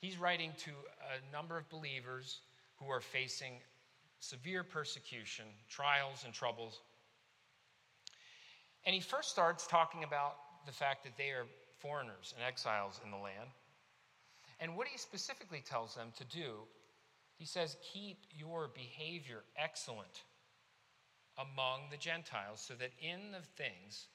[0.02, 2.40] he's writing to a number of believers
[2.78, 3.54] who are facing
[4.20, 6.82] severe persecution, trials, and troubles
[8.86, 11.46] and he first starts talking about the fact that they are
[11.80, 13.50] foreigners and exiles in the land.
[14.60, 16.60] And what he specifically tells them to do,
[17.38, 20.24] he says, keep your behavior excellent
[21.38, 24.08] among the Gentiles, so that in the things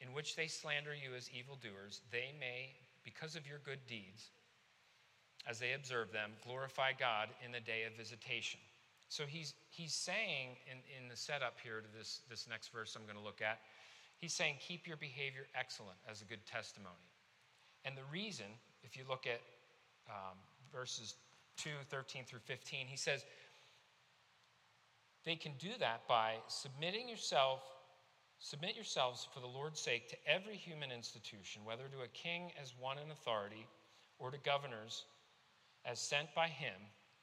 [0.00, 2.70] in which they slander you as evildoers, they may,
[3.04, 4.30] because of your good deeds,
[5.46, 8.60] as they observe them, glorify God in the day of visitation.
[9.10, 13.04] So he's, he's saying in, in the setup here to this, this next verse I'm
[13.04, 13.58] going to look at,
[14.22, 17.10] He's saying, keep your behavior excellent as a good testimony.
[17.84, 18.46] And the reason,
[18.84, 19.40] if you look at
[20.08, 20.36] um,
[20.72, 21.14] verses
[21.58, 23.24] 2, 13 through 15, he says,
[25.24, 27.60] they can do that by submitting yourself,
[28.38, 32.74] submit yourselves for the Lord's sake to every human institution, whether to a king as
[32.78, 33.66] one in authority
[34.18, 35.04] or to governors
[35.84, 36.74] as sent by him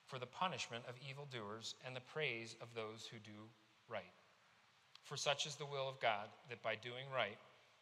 [0.05, 3.47] for the punishment of evildoers and the praise of those who do
[3.89, 4.13] right.
[5.03, 7.37] For such is the will of God, that by doing right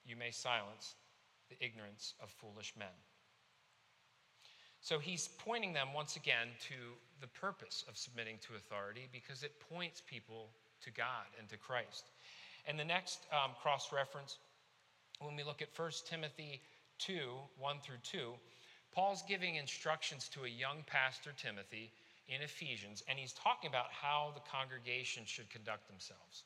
[0.05, 0.95] you may silence
[1.49, 2.87] the ignorance of foolish men.
[4.82, 6.75] So he's pointing them once again to
[7.19, 10.49] the purpose of submitting to authority because it points people
[10.82, 12.05] to God and to Christ.
[12.67, 14.38] And the next um, cross reference,
[15.19, 16.61] when we look at 1 Timothy
[16.99, 17.19] 2
[17.57, 18.34] 1 through 2,
[18.93, 21.91] Paul's giving instructions to a young pastor, Timothy,
[22.28, 26.43] in Ephesians, and he's talking about how the congregation should conduct themselves.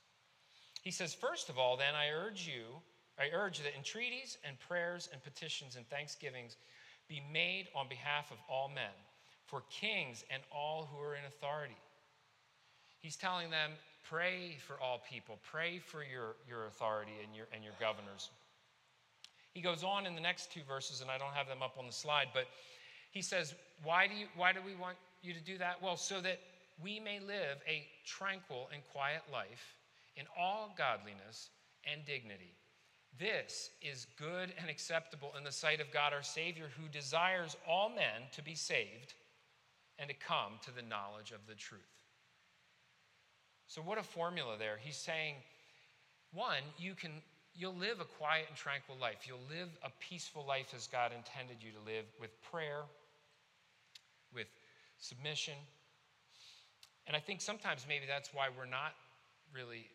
[0.84, 2.82] He says, First of all, then, I urge you,
[3.20, 6.58] I urge that entreaties and prayers and petitions and thanksgivings
[7.12, 8.96] be made on behalf of all men,
[9.46, 11.76] for kings and all who are in authority.
[13.02, 13.72] He's telling them,
[14.10, 18.30] pray for all people, pray for your, your authority and your, and your governors.
[19.54, 21.86] He goes on in the next two verses, and I don't have them up on
[21.86, 22.48] the slide, but
[23.12, 23.54] he says,
[23.84, 25.84] Why do, you, why do we want you to do that?
[25.84, 26.40] Well, so that
[26.82, 29.76] we may live a tranquil and quiet life
[30.16, 31.50] in all godliness
[31.92, 32.56] and dignity.
[33.20, 37.90] This is good and acceptable in the sight of God our Savior, who desires all
[37.90, 39.14] men to be saved
[40.00, 41.82] and to come to the knowledge of the truth.
[43.68, 44.78] So, what a formula there.
[44.82, 45.36] He's saying,
[46.34, 47.12] one, you can
[47.54, 49.28] you'll live a quiet and tranquil life.
[49.28, 52.84] You'll live a peaceful life as God intended you to live with prayer,
[54.34, 54.48] with
[54.98, 55.56] submission.
[57.08, 58.94] And I think sometimes maybe that's why we're not
[59.54, 59.88] really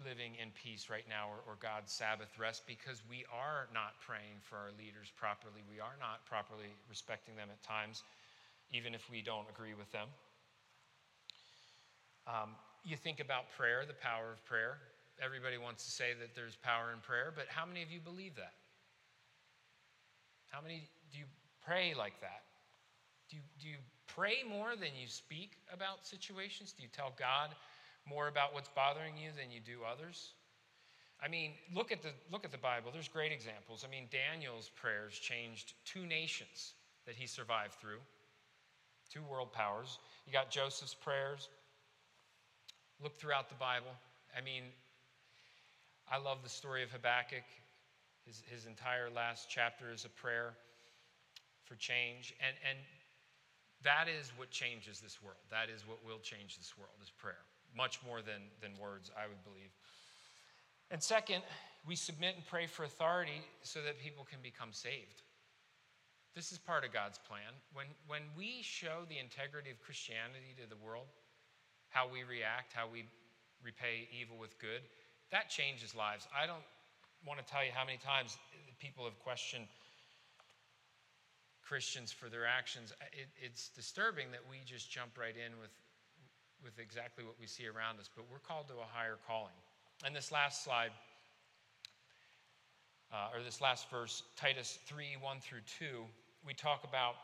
[0.00, 4.40] living in peace right now or, or, God's Sabbath rest because we are not praying
[4.40, 5.60] for our leaders properly.
[5.68, 8.02] We are not properly respecting them at times,
[8.72, 10.08] even if we don't agree with them.
[12.26, 14.78] Um, you think about prayer, the power of prayer.
[15.22, 18.34] Everybody wants to say that there's power in prayer, but how many of you believe
[18.36, 18.54] that?
[20.48, 21.28] How many do you
[21.64, 22.42] pray like that?
[23.30, 26.72] Do you, do you pray more than you speak about situations?
[26.76, 27.50] Do you tell God
[28.08, 30.32] more about what's bothering you than you do others?
[31.22, 32.90] I mean, look at the look at the Bible.
[32.92, 33.84] There's great examples.
[33.86, 36.74] I mean, Daniel's prayers changed two nations
[37.06, 38.02] that he survived through.
[39.12, 39.98] Two world powers.
[40.26, 41.48] You got Joseph's prayers.
[43.02, 43.92] Look throughout the Bible.
[44.36, 44.62] I mean,
[46.10, 47.44] I love the story of Habakkuk.
[48.26, 50.54] His, his entire last chapter is a prayer
[51.64, 52.34] for change.
[52.40, 52.78] And, and
[53.82, 55.42] that is what changes this world.
[55.50, 57.42] That is what will change this world, is prayer.
[57.76, 59.70] Much more than, than words, I would believe.
[60.90, 61.42] And second,
[61.86, 65.22] we submit and pray for authority so that people can become saved.
[66.34, 67.52] This is part of God's plan.
[67.72, 71.06] When, when we show the integrity of Christianity to the world,
[71.88, 73.04] how we react, how we
[73.62, 74.80] repay evil with good,
[75.30, 76.26] that changes lives.
[76.32, 76.64] I don't
[77.26, 78.36] want to tell you how many times
[78.80, 79.66] people have questioned
[81.62, 82.92] Christians for their actions.
[83.12, 85.70] It, it's disturbing that we just jump right in with,
[86.62, 89.54] with exactly what we see around us, but we're called to a higher calling.
[90.04, 90.90] And this last slide,
[93.12, 96.04] uh, or this last verse, Titus 3 1 through 2,
[96.46, 97.14] we talk about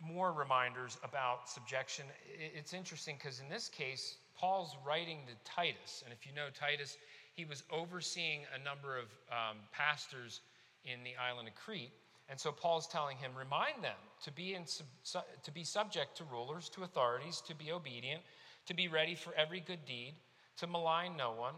[0.00, 2.04] more reminders about subjection.
[2.26, 6.02] It's interesting because in this case, Paul's writing to Titus.
[6.04, 6.96] And if you know Titus,
[7.34, 10.40] he was overseeing a number of um, pastors
[10.84, 11.92] in the island of Crete.
[12.28, 16.68] And so Paul's telling him, remind them to be, in, to be subject to rulers,
[16.70, 18.22] to authorities, to be obedient,
[18.66, 20.14] to be ready for every good deed,
[20.58, 21.54] to malign no one,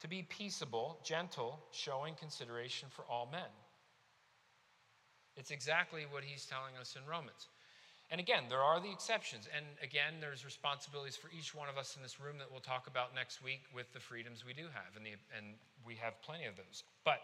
[0.00, 3.50] to be peaceable, gentle, showing consideration for all men.
[5.36, 7.48] It's exactly what he's telling us in Romans.
[8.10, 9.48] And again, there are the exceptions.
[9.54, 12.86] And again, there's responsibilities for each one of us in this room that we'll talk
[12.86, 14.94] about next week with the freedoms we do have.
[14.96, 16.84] And, the, and we have plenty of those.
[17.04, 17.18] But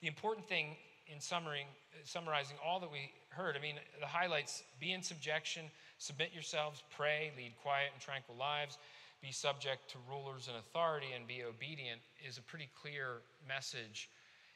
[0.00, 0.76] the important thing
[1.12, 5.64] in summarizing all that we heard, I mean, the highlights be in subjection,
[5.98, 8.78] submit yourselves, pray, lead quiet and tranquil lives,
[9.22, 14.08] be subject to rulers and authority, and be obedient is a pretty clear message.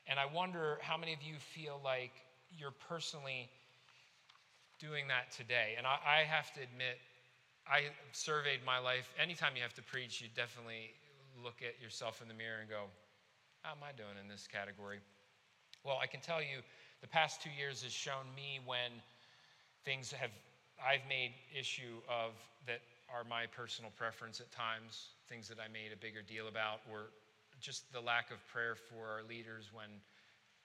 [0.07, 2.13] And I wonder how many of you feel like
[2.57, 3.49] you're personally
[4.79, 5.75] doing that today.
[5.77, 6.99] And I, I have to admit,
[7.67, 9.13] I surveyed my life.
[9.21, 10.95] Anytime you have to preach, you definitely
[11.43, 12.85] look at yourself in the mirror and go,
[13.63, 15.01] How am I doing in this category?
[15.85, 16.61] Well, I can tell you
[17.01, 18.91] the past two years has shown me when
[19.85, 20.31] things have,
[20.79, 22.33] I've made issue of
[22.67, 26.81] that are my personal preference at times, things that I made a bigger deal about,
[26.91, 27.11] or
[27.61, 29.89] just the lack of prayer for our leaders when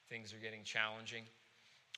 [0.10, 1.24] things are getting challenging.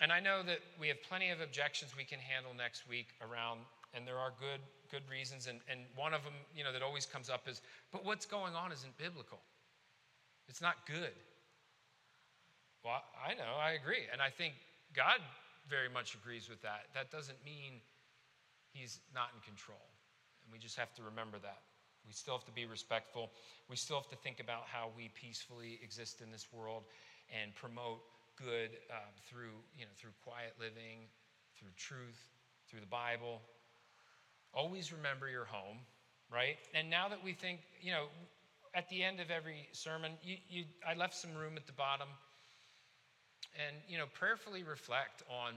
[0.01, 3.61] And I know that we have plenty of objections we can handle next week around,
[3.93, 4.59] and there are good,
[4.91, 5.47] good reasons.
[5.47, 7.61] And, and one of them, you know, that always comes up is,
[7.91, 9.39] but what's going on isn't biblical.
[10.47, 11.15] It's not good.
[12.85, 14.05] Well, I know, I agree.
[14.13, 14.53] And I think
[14.93, 15.17] God
[15.67, 16.85] very much agrees with that.
[16.93, 17.81] That doesn't mean
[18.69, 19.81] he's not in control.
[20.45, 21.65] And we just have to remember that.
[22.05, 23.31] We still have to be respectful.
[23.67, 26.83] We still have to think about how we peacefully exist in this world
[27.33, 28.05] and promote
[28.37, 31.09] good um, through, you know, through quiet living,
[31.57, 32.21] through truth,
[32.69, 33.41] through the Bible.
[34.53, 35.79] Always remember your home,
[36.31, 36.57] right?
[36.75, 38.05] And now that we think, you know,
[38.75, 42.09] at the end of every sermon, you, you, I left some room at the bottom
[43.55, 45.53] and you know prayerfully reflect on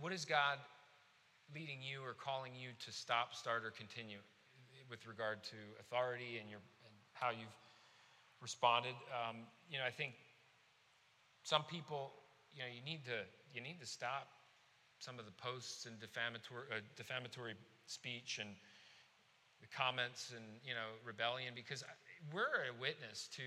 [0.00, 0.58] what is god
[1.54, 4.18] leading you or calling you to stop start or continue
[4.88, 7.54] with regard to authority and your and how you've
[8.40, 8.94] responded.
[9.12, 9.36] Um,
[9.70, 10.14] you know, I think
[11.44, 12.12] some people,
[12.52, 13.22] you know, you need to
[13.54, 14.28] you need to stop
[14.98, 17.54] some of the posts and defamatory uh, defamatory
[17.86, 18.50] speech and
[19.60, 21.84] the comments and you know rebellion because
[22.32, 23.42] we're a witness to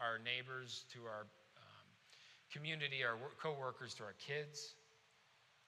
[0.00, 1.26] our neighbors, to our
[2.52, 4.74] community, our co-workers, to our kids.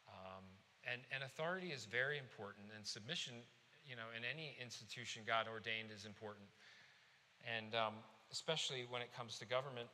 [0.09, 0.45] Um,
[0.91, 3.35] and, and authority is very important, and submission,
[3.87, 6.47] you know, in any institution God ordained is important.
[7.47, 7.95] And um,
[8.33, 9.89] especially when it comes to government.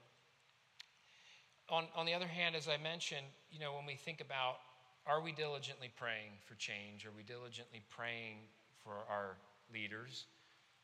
[1.68, 4.62] On, on the other hand, as I mentioned, you know, when we think about
[5.07, 7.05] are we diligently praying for change?
[7.05, 8.45] Are we diligently praying
[8.84, 9.36] for our
[9.72, 10.26] leaders?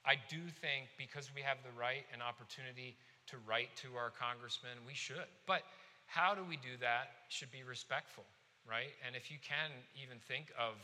[0.05, 2.96] I do think because we have the right and opportunity
[3.28, 5.28] to write to our congressmen, we should.
[5.46, 5.62] But
[6.07, 8.24] how do we do that should be respectful,
[8.68, 8.92] right?
[9.07, 10.74] And if you can even think of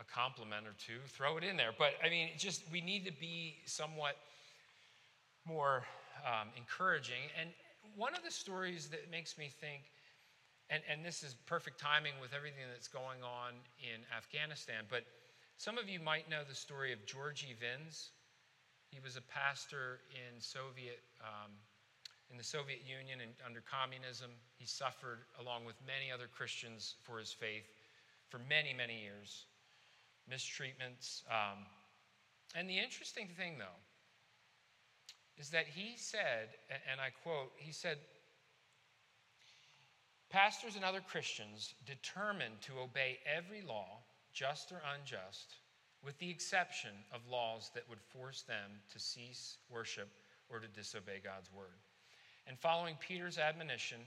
[0.00, 1.70] a compliment or two, throw it in there.
[1.76, 4.16] But I mean, just we need to be somewhat
[5.46, 5.84] more
[6.24, 7.30] um, encouraging.
[7.40, 7.50] And
[7.96, 9.82] one of the stories that makes me think,
[10.70, 15.04] and, and this is perfect timing with everything that's going on in Afghanistan, but
[15.58, 18.10] some of you might know the story of Georgy Vins.
[18.90, 21.52] He was a pastor in Soviet, um,
[22.32, 24.30] in the Soviet Union and under communism.
[24.56, 27.68] He suffered along with many other Christians for his faith
[28.28, 29.44] for many, many years,
[30.32, 31.22] mistreatments.
[31.28, 31.66] Um,
[32.56, 33.80] and the interesting thing, though,
[35.36, 36.48] is that he said,
[36.90, 37.98] and I quote, he said,
[40.30, 43.98] Pastors and other Christians determined to obey every law
[44.32, 45.56] just or unjust,
[46.02, 50.08] with the exception of laws that would force them to cease worship
[50.48, 51.76] or to disobey God's word.
[52.46, 53.98] And following Peter's admonition,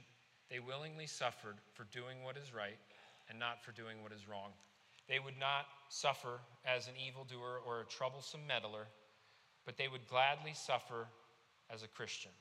[0.50, 2.78] they willingly suffered for doing what is right
[3.30, 4.52] and not for doing what is wrong.
[5.08, 8.88] They would not suffer as an evildoer or a troublesome meddler,
[9.66, 11.08] but they would gladly suffer
[11.74, 12.32] as a Christian.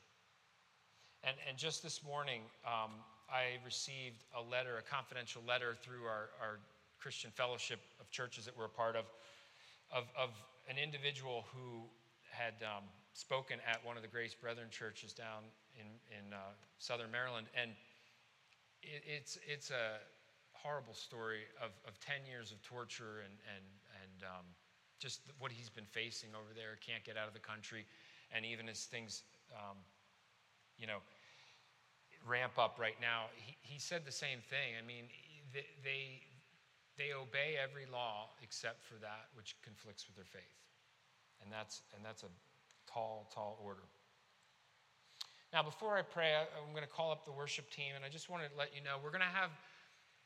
[1.22, 2.90] And, and just this morning, um,
[3.30, 6.58] I received a letter, a confidential letter through our, our
[7.00, 9.04] Christian fellowship of churches that we're a part of,
[9.90, 10.30] of, of
[10.68, 11.84] an individual who
[12.30, 12.84] had um,
[13.14, 15.46] spoken at one of the Grace Brethren churches down
[15.78, 17.46] in, in uh, southern Maryland.
[17.54, 17.70] And
[18.82, 20.02] it, it's, it's a
[20.52, 23.64] horrible story of, of 10 years of torture and, and,
[24.02, 24.46] and um,
[24.98, 26.76] just what he's been facing over there.
[26.82, 27.86] Can't get out of the country.
[28.34, 29.22] And even as things,
[29.54, 29.78] um,
[30.76, 30.98] you know,
[32.26, 34.74] ramp up right now, he, he said the same thing.
[34.74, 35.06] I mean,
[35.54, 36.02] they, they,
[36.98, 40.58] they obey every law except for that which conflicts with their faith.
[41.42, 42.32] And that's, and that's a
[42.94, 43.82] tall, tall order.
[45.52, 48.30] Now, before I pray, I'm going to call up the worship team, and I just
[48.30, 49.50] wanted to let you know we're going to have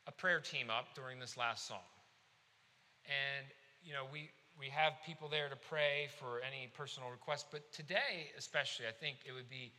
[0.07, 1.85] a prayer team up during this last song.
[3.05, 3.45] And,
[3.83, 8.29] you know, we, we have people there to pray for any personal requests, but today,
[8.37, 9.71] especially, I think it would be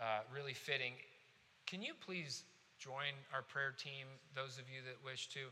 [0.00, 0.92] uh, really fitting.
[1.66, 2.44] Can you please
[2.78, 5.48] join our prayer team, those of you that wish to?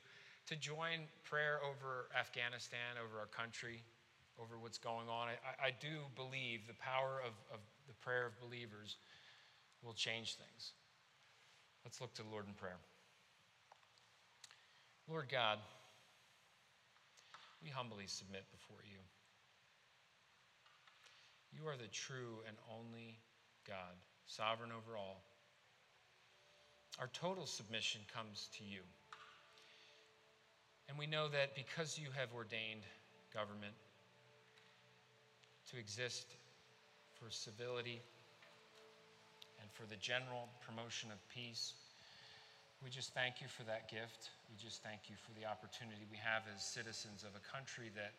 [0.47, 3.81] to join prayer over Afghanistan, over our country,
[4.41, 5.29] over what's going on.
[5.29, 8.97] I, I do believe the power of, of the prayer of believers
[9.83, 10.73] will change things.
[11.85, 12.79] Let's look to the Lord in prayer.
[15.09, 15.59] Lord God,
[17.63, 18.99] we humbly submit before you.
[21.53, 23.19] You are the true and only
[23.69, 23.95] God,
[24.27, 25.23] sovereign over all.
[26.99, 28.81] Our total submission comes to you.
[30.89, 32.83] And we know that because you have ordained
[33.33, 33.75] government
[35.71, 36.27] to exist
[37.17, 38.01] for civility
[39.61, 41.73] and for the general promotion of peace,
[42.85, 44.29] we just thank you for that gift.
[44.53, 48.13] We just thank you for the opportunity we have as citizens of a country that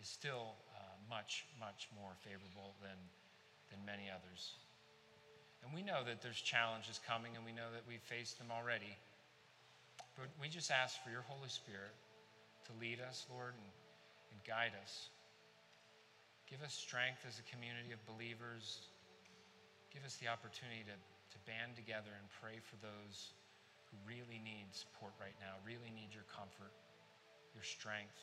[0.00, 0.80] is still uh,
[1.10, 2.96] much, much more favorable than,
[3.68, 4.56] than many others.
[5.60, 8.96] And we know that there's challenges coming, and we know that we've faced them already.
[10.16, 11.92] But we just ask for your Holy Spirit
[12.70, 13.70] to lead us, Lord, and,
[14.32, 15.10] and guide us.
[16.48, 18.88] Give us strength as a community of believers.
[19.92, 23.36] Give us the opportunity to, to band together and pray for those
[23.92, 26.72] who really need support right now, really need your comfort,
[27.52, 28.16] your strength.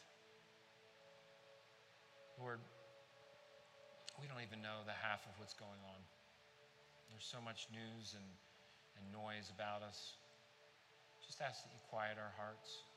[2.42, 2.58] Lord,
[4.18, 6.02] we don't even know the half of what's going on.
[7.14, 8.30] There's so much news and,
[8.98, 10.18] and noise about us.
[11.22, 12.90] Just ask that you quiet our hearts.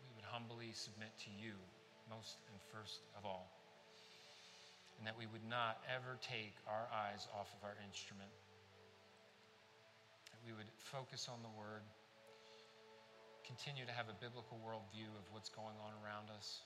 [0.00, 1.52] we would humbly submit to you
[2.08, 3.59] most and first of all.
[5.00, 8.28] And that we would not ever take our eyes off of our instrument.
[10.28, 11.80] That we would focus on the Word,
[13.48, 16.60] continue to have a biblical worldview of what's going on around us,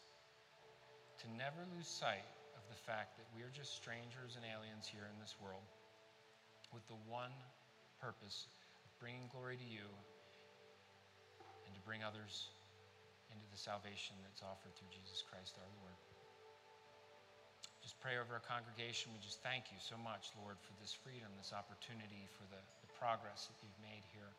[1.22, 2.26] to never lose sight
[2.58, 5.62] of the fact that we are just strangers and aliens here in this world
[6.74, 7.32] with the one
[8.02, 8.50] purpose
[8.82, 9.86] of bringing glory to you
[11.64, 12.50] and to bring others
[13.30, 16.13] into the salvation that's offered through Jesus Christ our Lord.
[17.84, 19.12] Just pray over our congregation.
[19.12, 22.88] We just thank you so much, Lord, for this freedom, this opportunity, for the, the
[22.96, 24.32] progress that you've made here.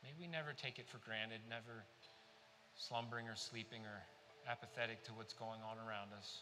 [0.00, 1.84] May we never take it for granted, never
[2.80, 4.00] slumbering or sleeping or
[4.48, 6.40] apathetic to what's going on around us.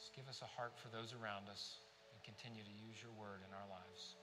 [0.00, 1.84] Just give us a heart for those around us
[2.16, 4.16] and continue to use your word in our lives.